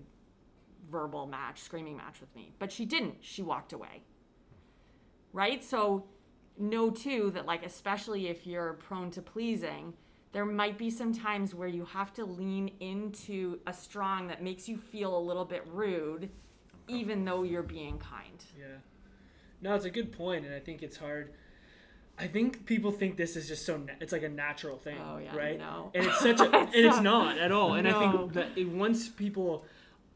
[0.89, 2.53] verbal match, screaming match with me.
[2.59, 3.17] But she didn't.
[3.21, 4.03] She walked away.
[5.33, 5.63] Right?
[5.63, 6.05] So
[6.57, 9.93] know too that like especially if you're prone to pleasing,
[10.31, 14.67] there might be some times where you have to lean into a strong that makes
[14.67, 16.29] you feel a little bit rude
[16.87, 18.43] even though you're being kind.
[18.57, 18.77] Yeah.
[19.61, 21.33] No, it's a good point, and I think it's hard.
[22.17, 23.77] I think people think this is just so.
[23.77, 25.59] Na- it's like a natural thing, Oh, yeah, right?
[25.59, 25.91] no.
[25.93, 26.43] And it's such a.
[26.49, 27.35] and It's it's not.
[27.35, 27.73] not at all.
[27.73, 29.65] And I think that it, once people,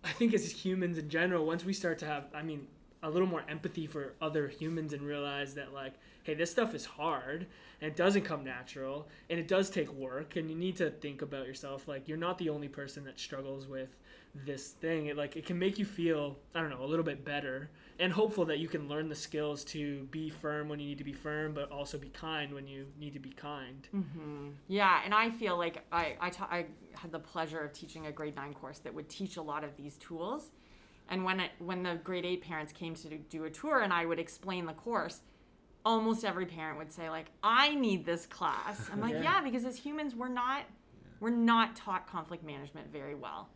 [0.03, 2.67] I think as humans in general, once we start to have, I mean,
[3.03, 6.85] a little more empathy for other humans and realize that like, hey, this stuff is
[6.85, 7.47] hard
[7.81, 11.21] and it doesn't come natural and it does take work and you need to think
[11.21, 11.87] about yourself.
[11.87, 13.89] Like you're not the only person that struggles with
[14.33, 15.07] this thing.
[15.07, 18.13] It like it can make you feel I don't know a little bit better and
[18.13, 21.11] hopeful that you can learn the skills to be firm when you need to be
[21.13, 23.87] firm, but also be kind when you need to be kind.
[23.91, 28.07] hmm Yeah, and I feel like I I, ta- I had the pleasure of teaching
[28.07, 30.51] a grade nine course that would teach a lot of these tools.
[31.11, 34.05] And when it, when the grade eight parents came to do a tour and I
[34.05, 35.21] would explain the course,
[35.83, 39.23] almost every parent would say like, "I need this class." I'm like, Yeah.
[39.23, 40.65] "Yeah, because as humans, we're not
[41.19, 43.49] we're not taught conflict management very well."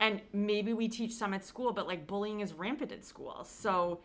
[0.00, 3.44] And maybe we teach some at school, but like bullying is rampant at school.
[3.44, 4.00] So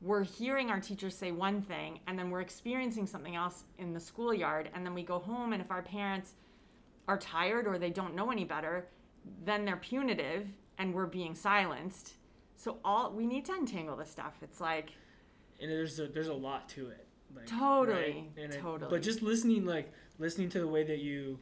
[0.00, 4.00] we're hearing our teachers say one thing and then we're experiencing something else in the
[4.00, 6.34] schoolyard and then we go home and if our parents
[7.08, 8.86] are tired or they don't know any better
[9.44, 10.46] then they're punitive
[10.78, 12.12] and we're being silenced
[12.54, 14.90] so all we need to untangle this stuff it's like
[15.60, 17.04] and there's a, there's a lot to it.
[17.34, 18.88] Like, Totally, it- totally.
[18.90, 21.38] but just listening, like listening to the way that you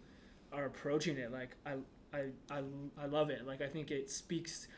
[0.52, 1.74] are approaching it, like I,
[2.16, 2.62] I, I,
[3.02, 3.46] I love it.
[3.46, 4.68] Like I think it speaks.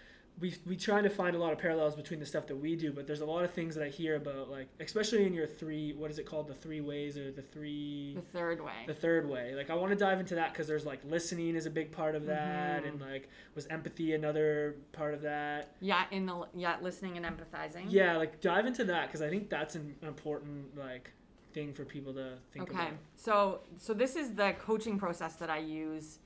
[0.41, 2.93] We we try to find a lot of parallels between the stuff that we do,
[2.93, 5.93] but there's a lot of things that I hear about, like especially in your three.
[5.95, 6.47] What is it called?
[6.47, 8.15] The three ways or the three.
[8.15, 10.87] the third way The third way, like I want to dive into that because there's
[10.87, 12.89] like listening is a big part of that, Mhm.
[12.89, 15.75] and like was empathy another part of that.
[15.81, 19.51] yeah in the yeah listening and empathizing Yeah, like dive into that because I think
[19.51, 21.11] that's an important like
[21.53, 22.87] thing for people to think okay about.
[22.87, 26.19] Okay, so so this is the coaching process that i use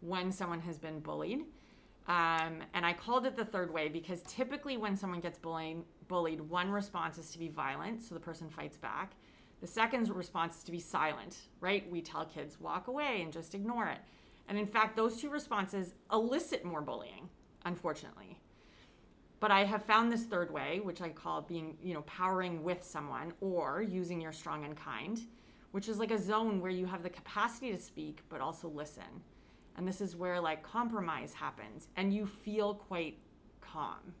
[0.00, 1.40] when someone has been bullied.
[2.06, 6.40] Um, and i called it the third way because typically when someone gets bullied bullied
[6.40, 9.12] one response is to be violent so the person fights back.
[9.60, 11.90] The second response is to be silent right?
[11.90, 13.98] We tell kids walk away and just ignore it.
[14.48, 17.28] And in fact those two responses elicit more bullying
[17.64, 18.38] unfortunately.
[19.40, 22.82] But I have found this third way, which I call being, you know, powering with
[22.82, 25.20] someone or using your strong and kind,
[25.70, 29.22] which is like a zone where you have the capacity to speak but also listen.
[29.78, 33.16] And this is where like compromise happens and you feel quite
[33.60, 34.12] calm.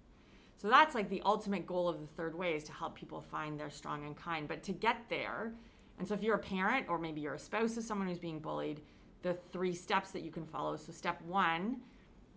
[0.56, 3.58] So that's like the ultimate goal of the third way is to help people find
[3.58, 4.46] their strong and kind.
[4.46, 5.52] But to get there,
[5.98, 8.38] and so if you're a parent or maybe you're a spouse of someone who's being
[8.38, 8.80] bullied,
[9.22, 10.76] the three steps that you can follow.
[10.76, 11.78] So step one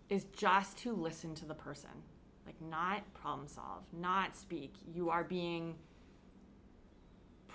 [0.08, 1.90] is just to listen to the person,
[2.44, 4.74] like not problem solve, not speak.
[4.92, 5.76] You are being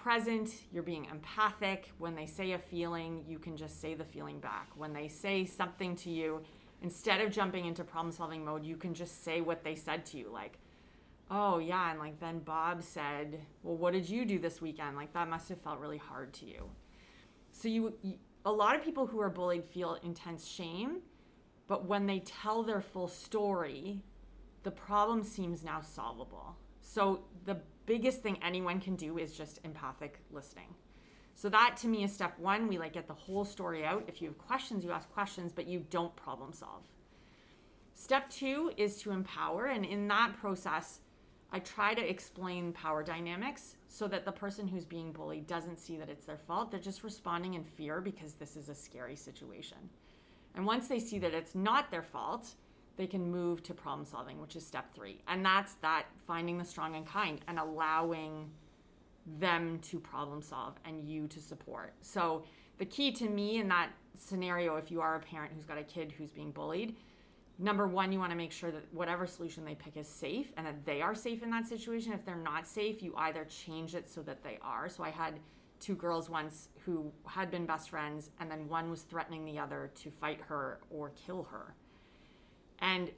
[0.04, 1.92] present, you're being empathic.
[1.98, 4.70] When they say a feeling, you can just say the feeling back.
[4.76, 6.42] When they say something to you,
[6.82, 10.18] instead of jumping into problem solving mode, you can just say what they said to
[10.18, 10.30] you.
[10.32, 10.60] Like,
[11.32, 11.92] oh, yeah.
[11.92, 14.96] And like, then Bob said, well, what did you do this weekend?
[14.96, 16.70] Like, that must have felt really hard to you.
[17.52, 21.02] So, you, you a lot of people who are bullied feel intense shame,
[21.68, 24.02] but when they tell their full story,
[24.64, 26.56] the problem seems now solvable.
[26.80, 30.76] So, the biggest thing anyone can do is just empathic listening.
[31.34, 32.67] So that to me is step one.
[32.67, 34.04] We like get the whole story out.
[34.08, 36.84] If you have questions, you ask questions, but you don't problem solve.
[37.95, 39.67] Step two is to empower.
[39.67, 41.00] And in that process,
[41.52, 45.95] I try to explain power dynamics so that the person who's being bullied doesn't see
[45.97, 46.71] that it's their fault.
[46.71, 49.78] They're just responding in fear because this is a scary situation.
[50.56, 52.56] And once they see that it's not their fault,
[52.98, 55.22] they can move to problem solving, which is step three.
[55.28, 58.50] And that's that finding the strong and kind and allowing
[59.40, 61.94] them to problem solve and you to support.
[62.02, 62.44] So,
[62.78, 65.84] the key to me in that scenario, if you are a parent who's got a
[65.84, 66.96] kid who's being bullied,
[67.58, 70.66] number one, you want to make sure that whatever solution they pick is safe and
[70.66, 72.14] that they are safe in that situation.
[72.14, 74.90] If they're not safe, you either change it so that they are.
[74.90, 75.40] So, I had
[75.80, 79.92] two girls once who had been best friends, and then one was threatening the other
[79.96, 81.76] to fight her or kill her
[82.80, 83.12] and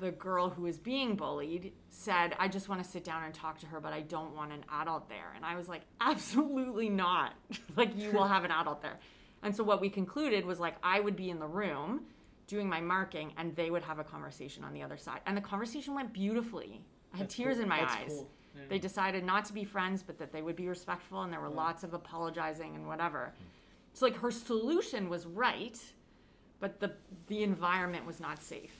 [0.00, 3.58] the girl who was being bullied said, I just want to sit down and talk
[3.60, 5.32] to her, but I don't want an adult there.
[5.34, 7.34] And I was like, absolutely not.
[7.76, 8.98] like, you will have an adult there.
[9.42, 12.02] And so, what we concluded was like, I would be in the room
[12.48, 15.20] doing my marking, and they would have a conversation on the other side.
[15.26, 16.80] And the conversation went beautifully.
[17.14, 17.62] I had That's tears cool.
[17.62, 18.04] in my That's eyes.
[18.08, 18.30] cool.
[18.56, 18.62] Yeah.
[18.70, 21.48] They decided not to be friends, but that they would be respectful, and there were
[21.50, 23.32] lots of apologizing and whatever.
[23.92, 25.78] So, like, her solution was right,
[26.60, 26.92] but the,
[27.26, 28.72] the environment was not safe.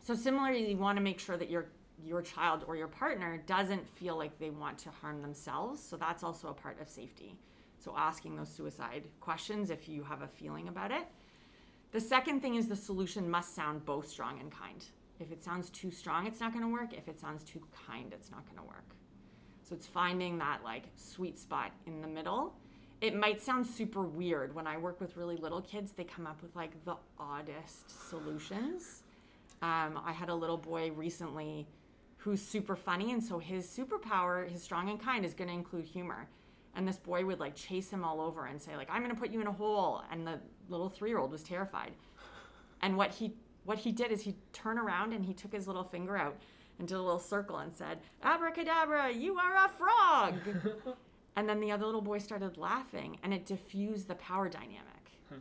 [0.00, 1.66] So similarly, you want to make sure that your
[2.04, 5.82] your child or your partner doesn't feel like they want to harm themselves.
[5.82, 7.36] So that's also a part of safety.
[7.78, 11.06] So asking those suicide questions if you have a feeling about it.
[11.90, 14.84] The second thing is the solution must sound both strong and kind.
[15.20, 16.92] If it sounds too strong, it's not going to work.
[16.92, 18.94] If it sounds too kind, it's not going to work.
[19.62, 22.54] So it's finding that like sweet spot in the middle.
[23.00, 26.42] It might sound super weird when I work with really little kids, they come up
[26.42, 29.02] with like the oddest solutions
[29.62, 31.66] um, I had a little boy recently
[32.18, 35.84] who's super funny, and so his superpower, his strong and kind, is going to include
[35.84, 36.28] humor.
[36.74, 39.20] And this boy would like chase him all over and say like, "I'm going to
[39.20, 41.92] put you in a hole," and the little three-year-old was terrified.
[42.82, 43.34] And what he
[43.64, 46.36] what he did is he turned around and he took his little finger out
[46.78, 50.34] and did a little circle and said, "Abracadabra, you are a frog."
[51.38, 55.12] and then the other little boy started laughing, and it diffused the power dynamic.
[55.28, 55.36] Hmm.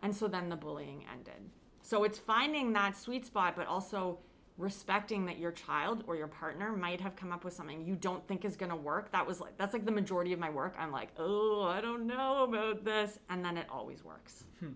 [0.00, 1.50] And so then the bullying ended.
[1.82, 4.18] So it's finding that sweet spot, but also
[4.56, 8.26] respecting that your child or your partner might have come up with something you don't
[8.26, 9.12] think is going to work.
[9.12, 10.74] That was like that's like the majority of my work.
[10.78, 14.44] I'm like, "Oh, I don't know about this." And then it always works.
[14.60, 14.72] Hmm.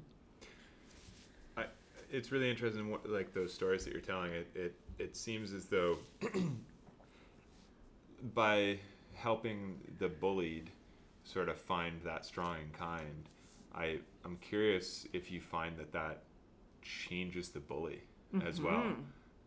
[1.57, 1.65] I,
[2.11, 4.35] it's really interesting, what, like those stories that you're telling.
[4.35, 5.97] It it it seems as though
[8.35, 8.79] by
[9.21, 10.71] helping the bullied
[11.25, 13.29] sort of find that strong and kind,
[13.75, 16.23] I I'm curious if you find that that
[16.83, 18.01] changes the bully
[18.47, 18.83] as well,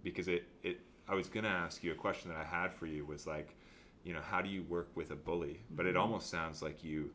[0.03, 0.79] because it it.
[1.07, 3.55] I was gonna ask you a question that I had for you was like,
[4.03, 5.59] you know, how do you work with a bully?
[5.71, 7.11] But it almost sounds like you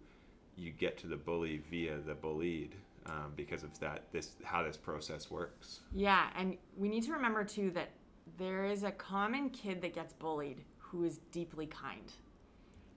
[0.56, 2.74] you get to the bully via the bullied
[3.06, 5.80] um, because of that this how this process works.
[5.94, 7.90] Yeah, and we need to remember too that
[8.36, 12.12] there is a common kid that gets bullied who is deeply kind.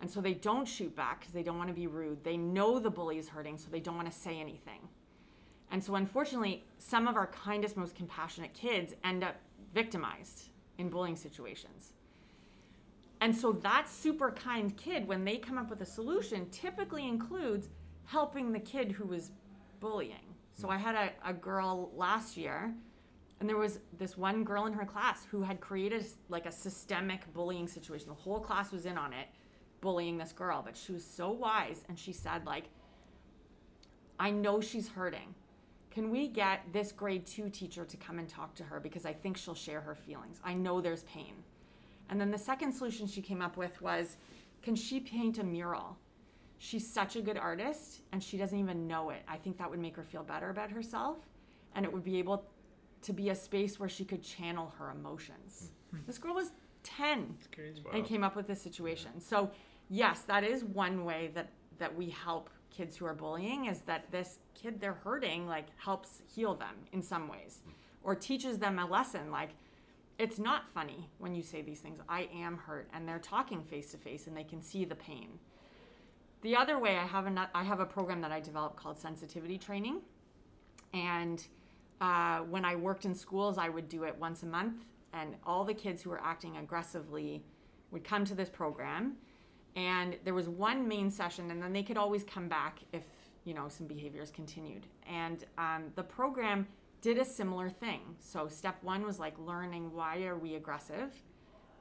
[0.02, 2.24] And so they don't shoot back because they don't want to be rude.
[2.24, 4.90] They know the bully is hurting, so they don't want to say anything.
[5.70, 9.36] And so, unfortunately, some of our kindest, most compassionate kids end up
[9.74, 11.94] victimized in bullying situations.
[13.22, 17.70] And so, that super kind kid, when they come up with a solution, typically includes
[18.06, 19.32] helping the kid who was
[19.80, 20.36] bullying.
[20.56, 22.74] So, I had a, a girl last year,
[23.40, 27.32] and there was this one girl in her class who had created like a systemic
[27.34, 28.08] bullying situation.
[28.10, 29.28] The whole class was in on it,
[29.82, 32.66] bullying this girl, but she was so wise and she said, like,
[34.20, 35.34] I know she's hurting.
[35.90, 39.14] Can we get this grade two teacher to come and talk to her because I
[39.14, 40.40] think she'll share her feelings?
[40.44, 41.34] I know there's pain.
[42.10, 44.18] And then the second solution she came up with was
[44.62, 45.98] can she paint a mural?
[46.60, 49.24] She's such a good artist and she doesn't even know it.
[49.28, 51.18] I think that would make her feel better about herself.
[51.74, 52.46] and it would be able
[53.02, 55.72] to be a space where she could channel her emotions.
[55.94, 56.06] Mm-hmm.
[56.06, 56.52] This girl was
[56.84, 57.82] 10 It's crazy.
[57.84, 57.92] Wow.
[57.94, 59.20] and came up with this situation.
[59.20, 59.50] So,
[59.92, 64.10] yes, that is one way that that we help kids who are bullying is that
[64.12, 67.62] this kid they're hurting like helps heal them in some ways
[68.04, 69.50] or teaches them a lesson like
[70.18, 72.00] it's not funny when you say these things.
[72.08, 75.40] I am hurt and they're talking face to face and they can see the pain.
[76.42, 79.58] The other way I have a I have a program that I developed called sensitivity
[79.58, 80.02] training.
[80.94, 81.44] And
[82.00, 85.64] uh, when I worked in schools, I would do it once a month, and all
[85.64, 87.44] the kids who were acting aggressively
[87.92, 89.18] would come to this program.
[89.76, 93.04] And there was one main session, and then they could always come back if
[93.46, 94.88] you know some behaviors continued.
[95.08, 96.68] And um, the program
[97.02, 98.02] did a similar thing.
[98.20, 101.14] So step one was like learning why are we aggressive,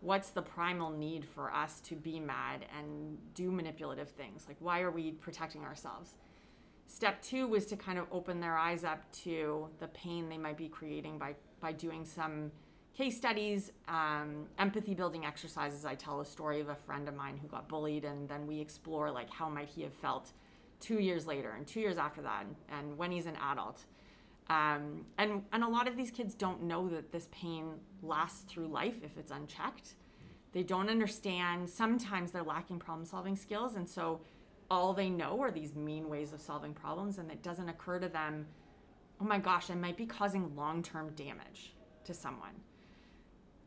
[0.01, 4.81] what's the primal need for us to be mad and do manipulative things, like why
[4.81, 6.15] are we protecting ourselves.
[6.87, 10.57] Step two was to kind of open their eyes up to the pain they might
[10.57, 12.51] be creating by, by doing some
[12.97, 15.85] case studies, um, empathy building exercises.
[15.85, 18.61] I tell a story of a friend of mine who got bullied, and then we
[18.61, 20.33] explore like how might he have felt
[20.81, 23.85] two years later and two years after that, and, and when he's an adult.
[24.49, 28.67] Um, and and a lot of these kids don't know that this pain lasts through
[28.67, 29.95] life if it's unchecked.
[30.53, 31.71] They don't understand.
[31.71, 34.21] Sometimes they're lacking problem solving skills, and so
[34.71, 38.09] all they know are these mean ways of solving problems, and it doesn't occur to
[38.09, 38.47] them,
[39.21, 41.75] oh my gosh, I might be causing long term damage
[42.05, 42.55] to someone.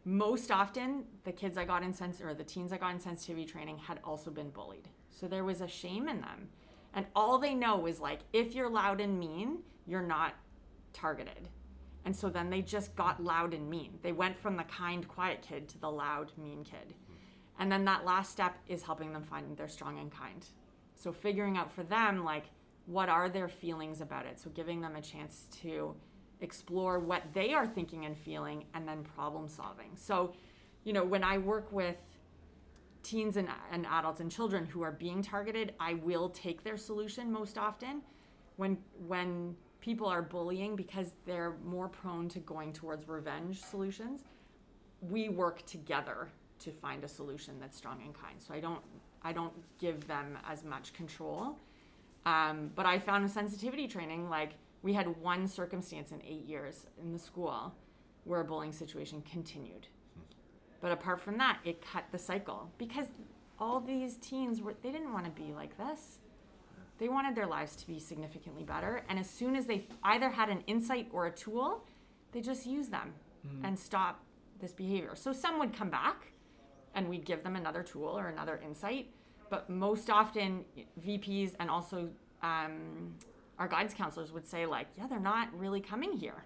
[0.06, 3.46] Most often, the kids I got in sens- or the teens I got in sensitivity
[3.46, 6.50] training had also been bullied, so there was a shame in them,
[6.94, 10.34] and all they know is like, if you're loud and mean, you're not
[10.92, 11.50] targeted.
[12.06, 13.98] And so then they just got loud and mean.
[14.02, 16.94] They went from the kind, quiet kid to the loud, mean kid.
[17.58, 20.46] And then that last step is helping them find their strong and kind.
[20.96, 22.46] So figuring out for them, like,
[22.86, 24.40] what are their feelings about it?
[24.40, 25.96] So giving them a chance to
[26.44, 29.92] explore what they are thinking and feeling and then problem solving.
[29.96, 30.34] So,
[30.84, 31.96] you know, when I work with
[33.04, 37.32] teens and, and adults and children who are being targeted, I will take their solution
[37.32, 38.02] most often.
[38.58, 38.78] When
[39.08, 44.24] when people are bullying because they're more prone to going towards revenge solutions,
[45.02, 46.30] we work together
[46.60, 48.36] to find a solution that's strong and kind.
[48.38, 48.82] So I don't
[49.24, 51.58] I don't give them as much control.
[52.26, 56.86] Um, but I found in sensitivity training, like we had one circumstance in eight years
[57.02, 57.74] in the school
[58.24, 59.88] where a bullying situation continued.
[60.82, 63.08] But apart from that, it cut the cycle because
[63.60, 66.20] all these teens were they didn't want to be like this.
[67.00, 70.50] They wanted their lives to be significantly better, and as soon as they either had
[70.50, 71.86] an insight or a tool,
[72.32, 73.14] they just used them
[73.64, 74.24] and stop
[74.62, 75.16] this behavior.
[75.16, 76.32] So some would come back
[76.96, 79.10] and we'd give them another tool or another insight.
[79.50, 80.66] But most often,
[81.06, 82.10] VPs and also
[82.42, 83.16] um,
[83.60, 86.46] our guidance counselors would say, like, yeah, they're not really coming here.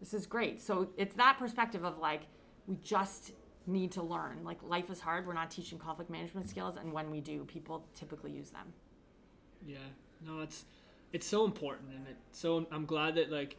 [0.00, 0.60] This is great.
[0.60, 2.22] So it's that perspective of like,
[2.66, 3.32] we just
[3.66, 4.44] need to learn.
[4.44, 5.26] Like, life is hard.
[5.26, 6.76] We're not teaching conflict management skills.
[6.76, 8.72] And when we do, people typically use them.
[9.66, 9.78] Yeah,
[10.24, 10.64] no, it's
[11.12, 13.56] it's so important, and it so I'm glad that like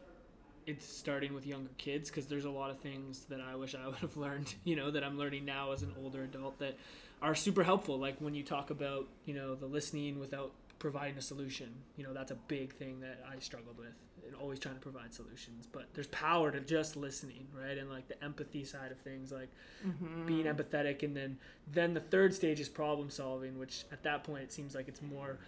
[0.66, 3.86] it's starting with younger kids because there's a lot of things that I wish I
[3.86, 6.76] would have learned, you know, that I'm learning now as an older adult that
[7.22, 7.98] are super helpful.
[7.98, 12.12] Like when you talk about, you know, the listening without providing a solution, you know,
[12.14, 13.94] that's a big thing that I struggled with
[14.26, 15.66] and always trying to provide solutions.
[15.70, 17.76] But there's power to just listening, right?
[17.76, 19.48] And like the empathy side of things, like
[19.86, 20.26] mm-hmm.
[20.26, 21.38] being empathetic, and then
[21.72, 25.02] then the third stage is problem solving, which at that point it seems like it's
[25.02, 25.38] more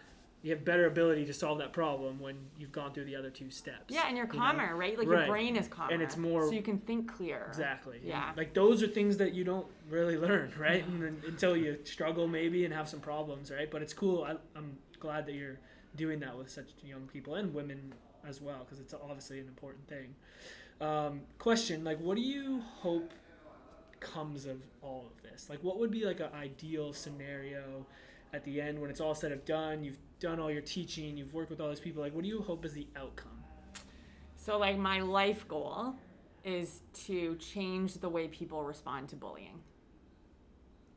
[0.43, 3.49] you have better ability to solve that problem when you've gone through the other two
[3.51, 3.95] steps.
[3.95, 4.39] Yeah, and you're you know?
[4.41, 4.99] calmer, right?
[4.99, 5.19] Like Right.
[5.19, 5.93] your brain is calmer.
[5.93, 7.45] And it's more- So you can think clear.
[7.49, 7.99] Exactly.
[7.99, 8.33] And, Yeah.
[8.37, 10.85] Like those are things that you don't really learn, right?
[10.85, 13.71] And then, until you struggle maybe and have some problems, right?
[13.71, 14.25] But it's cool.
[14.25, 15.61] I, I'm glad that you're
[15.95, 17.95] doing that with such young people and women
[18.27, 20.15] as well, because it's obviously an important thing.
[20.81, 23.13] Um, question: Like, what do you hope
[24.01, 25.49] comes of all of this?
[25.49, 27.87] Like, what would be like an ideal scenario
[28.33, 29.85] at the end when it's all said and done?
[29.85, 31.17] You've done all your teaching.
[31.17, 32.03] You've worked with all these people.
[32.03, 33.43] Like, what do you hope is the outcome?
[34.37, 35.95] So, like, my life goal
[36.45, 39.61] is to change the way people respond to bullying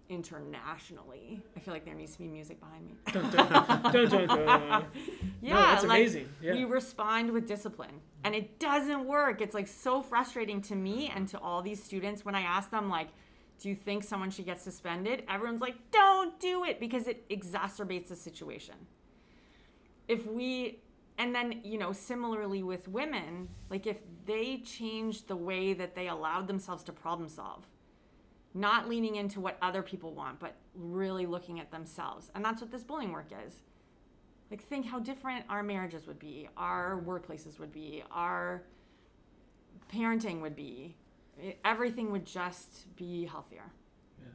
[0.10, 1.42] internationally.
[1.56, 2.94] I feel like there needs to be music behind me.
[3.12, 4.86] Dun, dun, dun,
[5.42, 6.30] yeah, no, that's like, amazing.
[6.42, 6.54] Yeah.
[6.54, 9.42] we respond with discipline, and it doesn't work.
[9.42, 12.90] It's like so frustrating to me and to all these students when I ask them,
[12.90, 13.10] like,
[13.60, 15.24] do you think someone should get suspended?
[15.30, 18.76] Everyone's like, don't do it because it exacerbates the situation.
[20.08, 20.80] If we,
[21.18, 26.08] and then, you know, similarly with women, like if they change the way that they
[26.08, 27.66] allowed themselves to problem solve,
[28.54, 32.32] not leaning into what other people want, but really looking at themselves.
[32.36, 33.56] And that's what this bullying work is.
[34.52, 38.64] like think how different our marriages would be, our workplaces would be, our
[39.94, 40.96] parenting would be.
[41.42, 43.72] It- everything would just be healthier.
[44.20, 44.28] Yeah,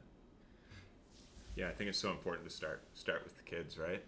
[1.55, 4.03] Yeah, I think it's so important to start start with the kids, right?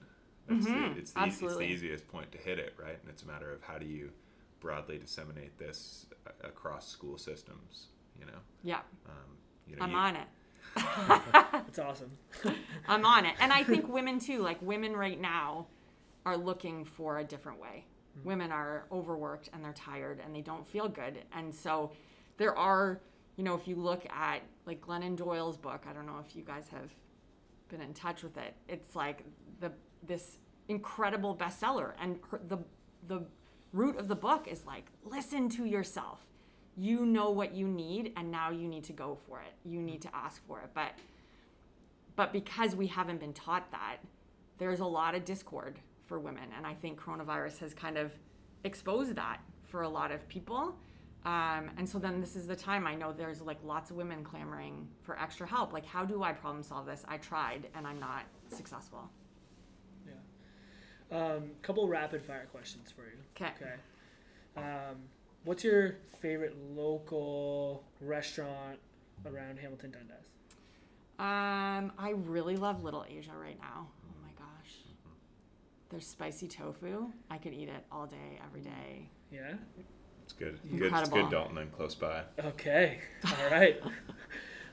[0.47, 2.99] That's Mhm, the, it's, the, it's the easiest point to hit it, right?
[2.99, 4.11] And it's a matter of how do you
[4.59, 6.05] broadly disseminate this
[6.43, 7.87] across school systems,
[8.19, 8.39] you know?
[8.63, 9.37] Yeah, Um,
[9.67, 10.27] you know I'm you- on it.
[10.75, 12.11] That's awesome.
[12.87, 13.35] I'm on it.
[13.39, 15.67] And I think women too, like women right now
[16.25, 17.85] are looking for a different way.
[18.23, 21.23] Women are overworked and they're tired and they don't feel good.
[21.33, 21.91] And so
[22.37, 23.01] there are,
[23.35, 26.43] you know, if you look at like Glennon Doyle's book, I don't know if you
[26.43, 26.91] guys have
[27.69, 28.53] been in touch with it.
[28.67, 29.23] It's like
[29.59, 29.71] the
[30.05, 32.57] this incredible bestseller and her, the
[33.07, 33.25] the
[33.71, 36.19] root of the book is like listen to yourself.
[36.75, 39.53] You know what you need and now you need to go for it.
[39.63, 40.69] You need to ask for it.
[40.73, 40.93] But
[42.15, 43.97] but because we haven't been taught that,
[44.57, 46.49] there's a lot of discord for women.
[46.55, 48.11] And I think coronavirus has kind of
[48.63, 50.75] exposed that for a lot of people.
[51.25, 54.23] Um, and so then this is the time I know there's like lots of women
[54.23, 55.71] clamoring for extra help.
[55.71, 57.05] Like, how do I problem solve this?
[57.07, 59.09] I tried and I'm not successful.
[60.05, 61.17] Yeah.
[61.17, 63.17] Um, couple rapid fire questions for you.
[63.35, 63.53] Okay.
[63.55, 63.73] Okay.
[64.57, 64.97] Um,
[65.45, 68.79] what's your favorite local restaurant
[69.25, 70.27] around Hamilton Dundas?
[71.19, 73.87] Um, I really love Little Asia right now.
[73.87, 74.75] Oh my gosh.
[75.89, 77.11] Their spicy tofu.
[77.29, 79.09] I could eat it all day, every day.
[79.31, 79.53] Yeah.
[80.23, 80.59] It's good.
[80.77, 80.93] Good.
[80.93, 82.23] It's good, Dalton, and close by.
[82.39, 82.99] Okay.
[83.25, 83.81] All right.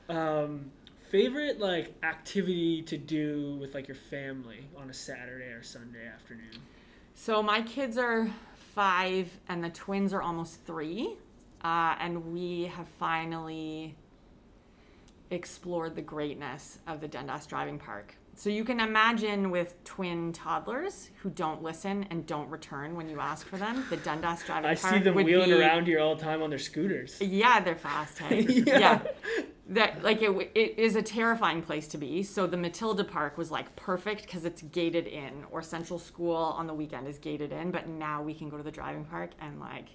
[0.09, 0.71] um,
[1.09, 6.55] favorite like activity to do with like your family on a Saturday or Sunday afternoon?
[7.15, 8.29] So my kids are
[8.73, 11.15] five, and the twins are almost three,
[11.63, 13.95] uh, and we have finally
[15.29, 18.15] explored the greatness of the Dundas Driving Park.
[18.41, 23.19] So you can imagine with twin toddlers who don't listen and don't return when you
[23.19, 24.77] ask for them, the Dundas Driving Park.
[24.79, 27.21] I Park see them would wheeling be, around here all the time on their scooters.
[27.21, 28.17] Yeah, they're fast.
[28.21, 28.41] Hey?
[28.41, 28.79] Yeah.
[28.79, 29.01] yeah.
[29.67, 32.23] That like it, it is a terrifying place to be.
[32.23, 36.65] So the Matilda Park was like perfect because it's gated in, or Central School on
[36.65, 37.69] the weekend is gated in.
[37.69, 39.89] But now we can go to the driving park and like,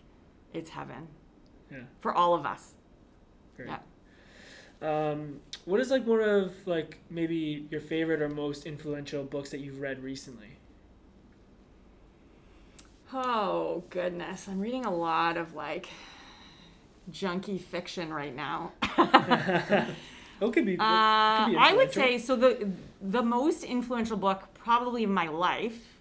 [0.54, 1.08] it's heaven
[1.68, 1.78] Yeah.
[2.00, 2.74] for all of us.
[3.56, 3.70] Great.
[3.70, 3.78] Yeah.
[4.82, 9.60] Um, what is like one of like maybe your favorite or most influential books that
[9.60, 10.58] you've read recently?
[13.12, 15.88] Oh goodness, I'm reading a lot of like
[17.10, 18.72] junky fiction right now.
[20.40, 20.76] Oh, could be.
[20.78, 22.36] Uh, could be I would say so.
[22.36, 22.68] The
[23.00, 25.98] the most influential book probably in my life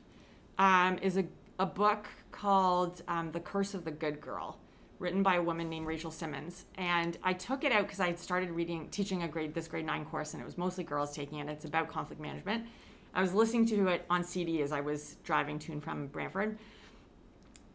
[0.58, 1.26] um, is a
[1.58, 4.58] a book called um, "The Curse of the Good Girl,"
[5.00, 6.66] written by a woman named Rachel Simmons.
[6.76, 9.86] And I took it out because I had started reading, teaching a grade this grade
[9.86, 11.50] nine course, and it was mostly girls taking it.
[11.50, 12.66] It's about conflict management.
[13.14, 16.58] I was listening to it on CD as I was driving to and from Brantford,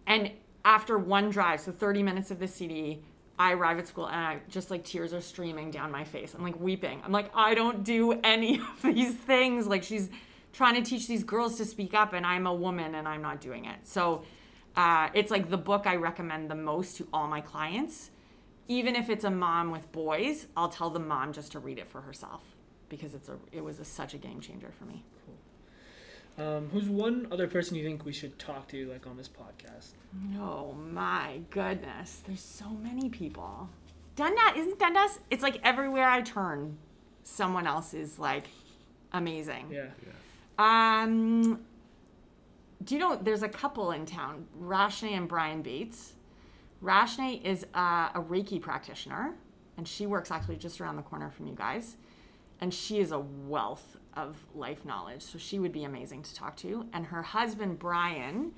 [0.06, 0.32] and
[0.64, 3.00] after one drive, so 30 minutes of the CD,
[3.38, 6.34] I arrive at school and I just like tears are streaming down my face.
[6.34, 7.00] I'm like weeping.
[7.04, 9.66] I'm like, I don't do any of these things.
[9.66, 10.10] Like she's
[10.52, 13.40] trying to teach these girls to speak up and I'm a woman and I'm not
[13.40, 13.78] doing it.
[13.84, 14.24] So
[14.80, 18.10] uh, it's like the book I recommend the most to all my clients.
[18.66, 21.86] Even if it's a mom with boys, I'll tell the mom just to read it
[21.90, 22.42] for herself
[22.88, 25.02] because it's a it was a, such a game changer for me.
[26.38, 29.90] Um, who's one other person you think we should talk to like on this podcast?
[30.38, 32.22] Oh my goodness.
[32.26, 33.68] There's so many people.
[34.16, 35.18] Dundas isn't Dundas?
[35.30, 36.78] It's like everywhere I turn,
[37.24, 38.46] someone else is like
[39.12, 39.66] amazing.
[39.70, 39.88] Yeah.
[40.58, 41.60] Um
[42.84, 46.14] do you know there's a couple in town, Rashne and Brian Bates.
[46.82, 49.34] Rashne is uh, a Reiki practitioner,
[49.76, 51.96] and she works actually just around the corner from you guys.
[52.62, 56.56] And she is a wealth of life knowledge, so she would be amazing to talk
[56.58, 56.86] to.
[56.92, 58.52] And her husband Brian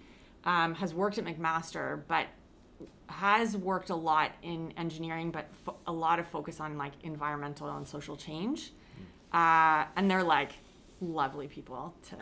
[0.44, 2.26] um, has worked at McMaster, but
[3.06, 7.68] has worked a lot in engineering, but fo- a lot of focus on like environmental
[7.76, 8.72] and social change.
[9.32, 10.52] Uh, and they're like
[11.00, 12.16] lovely people to.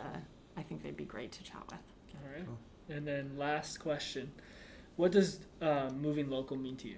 [0.57, 1.79] I think they'd be great to chat with.
[2.47, 2.53] All
[2.89, 2.97] right.
[2.97, 4.31] And then last question,
[4.97, 6.97] what does uh, moving local mean to you?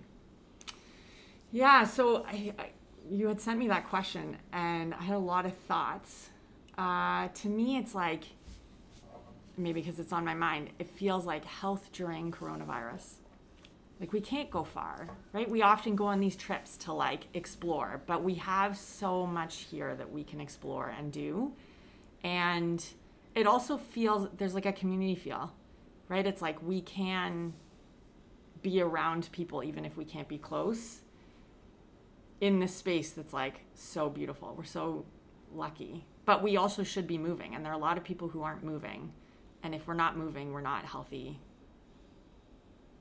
[1.52, 2.70] Yeah, so I, I,
[3.10, 6.30] you had sent me that question, and I had a lot of thoughts.
[6.78, 8.24] Uh, to me, it's like
[9.56, 10.70] maybe because it's on my mind.
[10.80, 13.18] It feels like health during coronavirus.
[14.00, 15.50] Like we can't go far, right?
[15.50, 19.96] We often go on these trips to like explore, but we have so much here
[19.96, 21.54] that we can explore and do,
[22.24, 22.84] and
[23.36, 25.54] it also feels there's like a community feel,
[26.08, 26.26] right?
[26.26, 27.54] It's like we can
[28.62, 31.02] be around people even if we can't be close
[32.40, 34.54] in this space that's like so beautiful.
[34.58, 35.06] We're so
[35.54, 36.06] lucky.
[36.26, 38.64] But we also should be moving and there are a lot of people who aren't
[38.64, 39.12] moving.
[39.64, 41.40] And if we're not moving, we're not healthy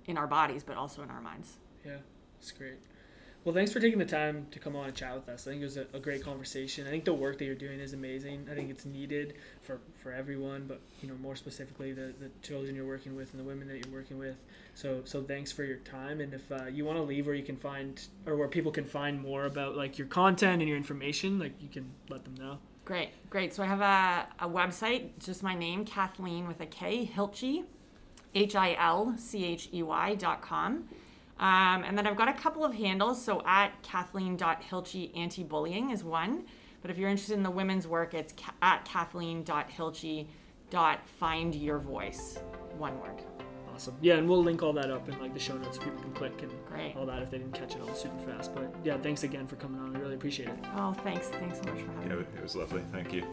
[0.07, 1.59] in our bodies, but also in our minds.
[1.85, 1.99] Yeah,
[2.39, 2.79] it's great.
[3.45, 5.49] Well, thanks for taking the time to come on and chat with us.
[5.49, 6.87] I think it was a, a, great conversation.
[6.87, 8.47] I think the work that you're doing is amazing.
[8.49, 12.77] I think it's needed for, for everyone, but you know more specifically the, the children
[12.77, 14.37] you're working with and the women that you're working with.
[14.75, 16.21] So so thanks for your time.
[16.21, 18.85] And if uh, you want to leave where you can find or where people can
[18.85, 22.59] find more about like your content and your information, like you can let them know.
[22.85, 23.53] Great, great.
[23.55, 27.65] So I have a, a website, just my name, Kathleen with a K, Hilchey,
[28.37, 30.89] H I L C H E Y dot com.
[31.43, 33.23] Um, and then I've got a couple of handles.
[33.23, 36.45] So at Kathleen.Hilchey anti bullying is one.
[36.81, 40.29] But if you're interested in the women's work, it's ca- at Kathleen.Hilchey
[41.19, 42.39] find your voice.
[42.79, 43.23] One word.
[43.75, 43.97] Awesome.
[44.01, 46.13] Yeah, and we'll link all that up in like the show notes so people can
[46.13, 46.95] click and Great.
[46.97, 48.55] all that if they didn't catch it all super fast.
[48.55, 49.97] But yeah, thanks again for coming on.
[49.97, 50.55] I really appreciate it.
[50.77, 51.29] Oh, thanks.
[51.29, 52.25] Thanks so much for having Yeah, me.
[52.37, 52.83] it was lovely.
[52.93, 53.25] Thank you.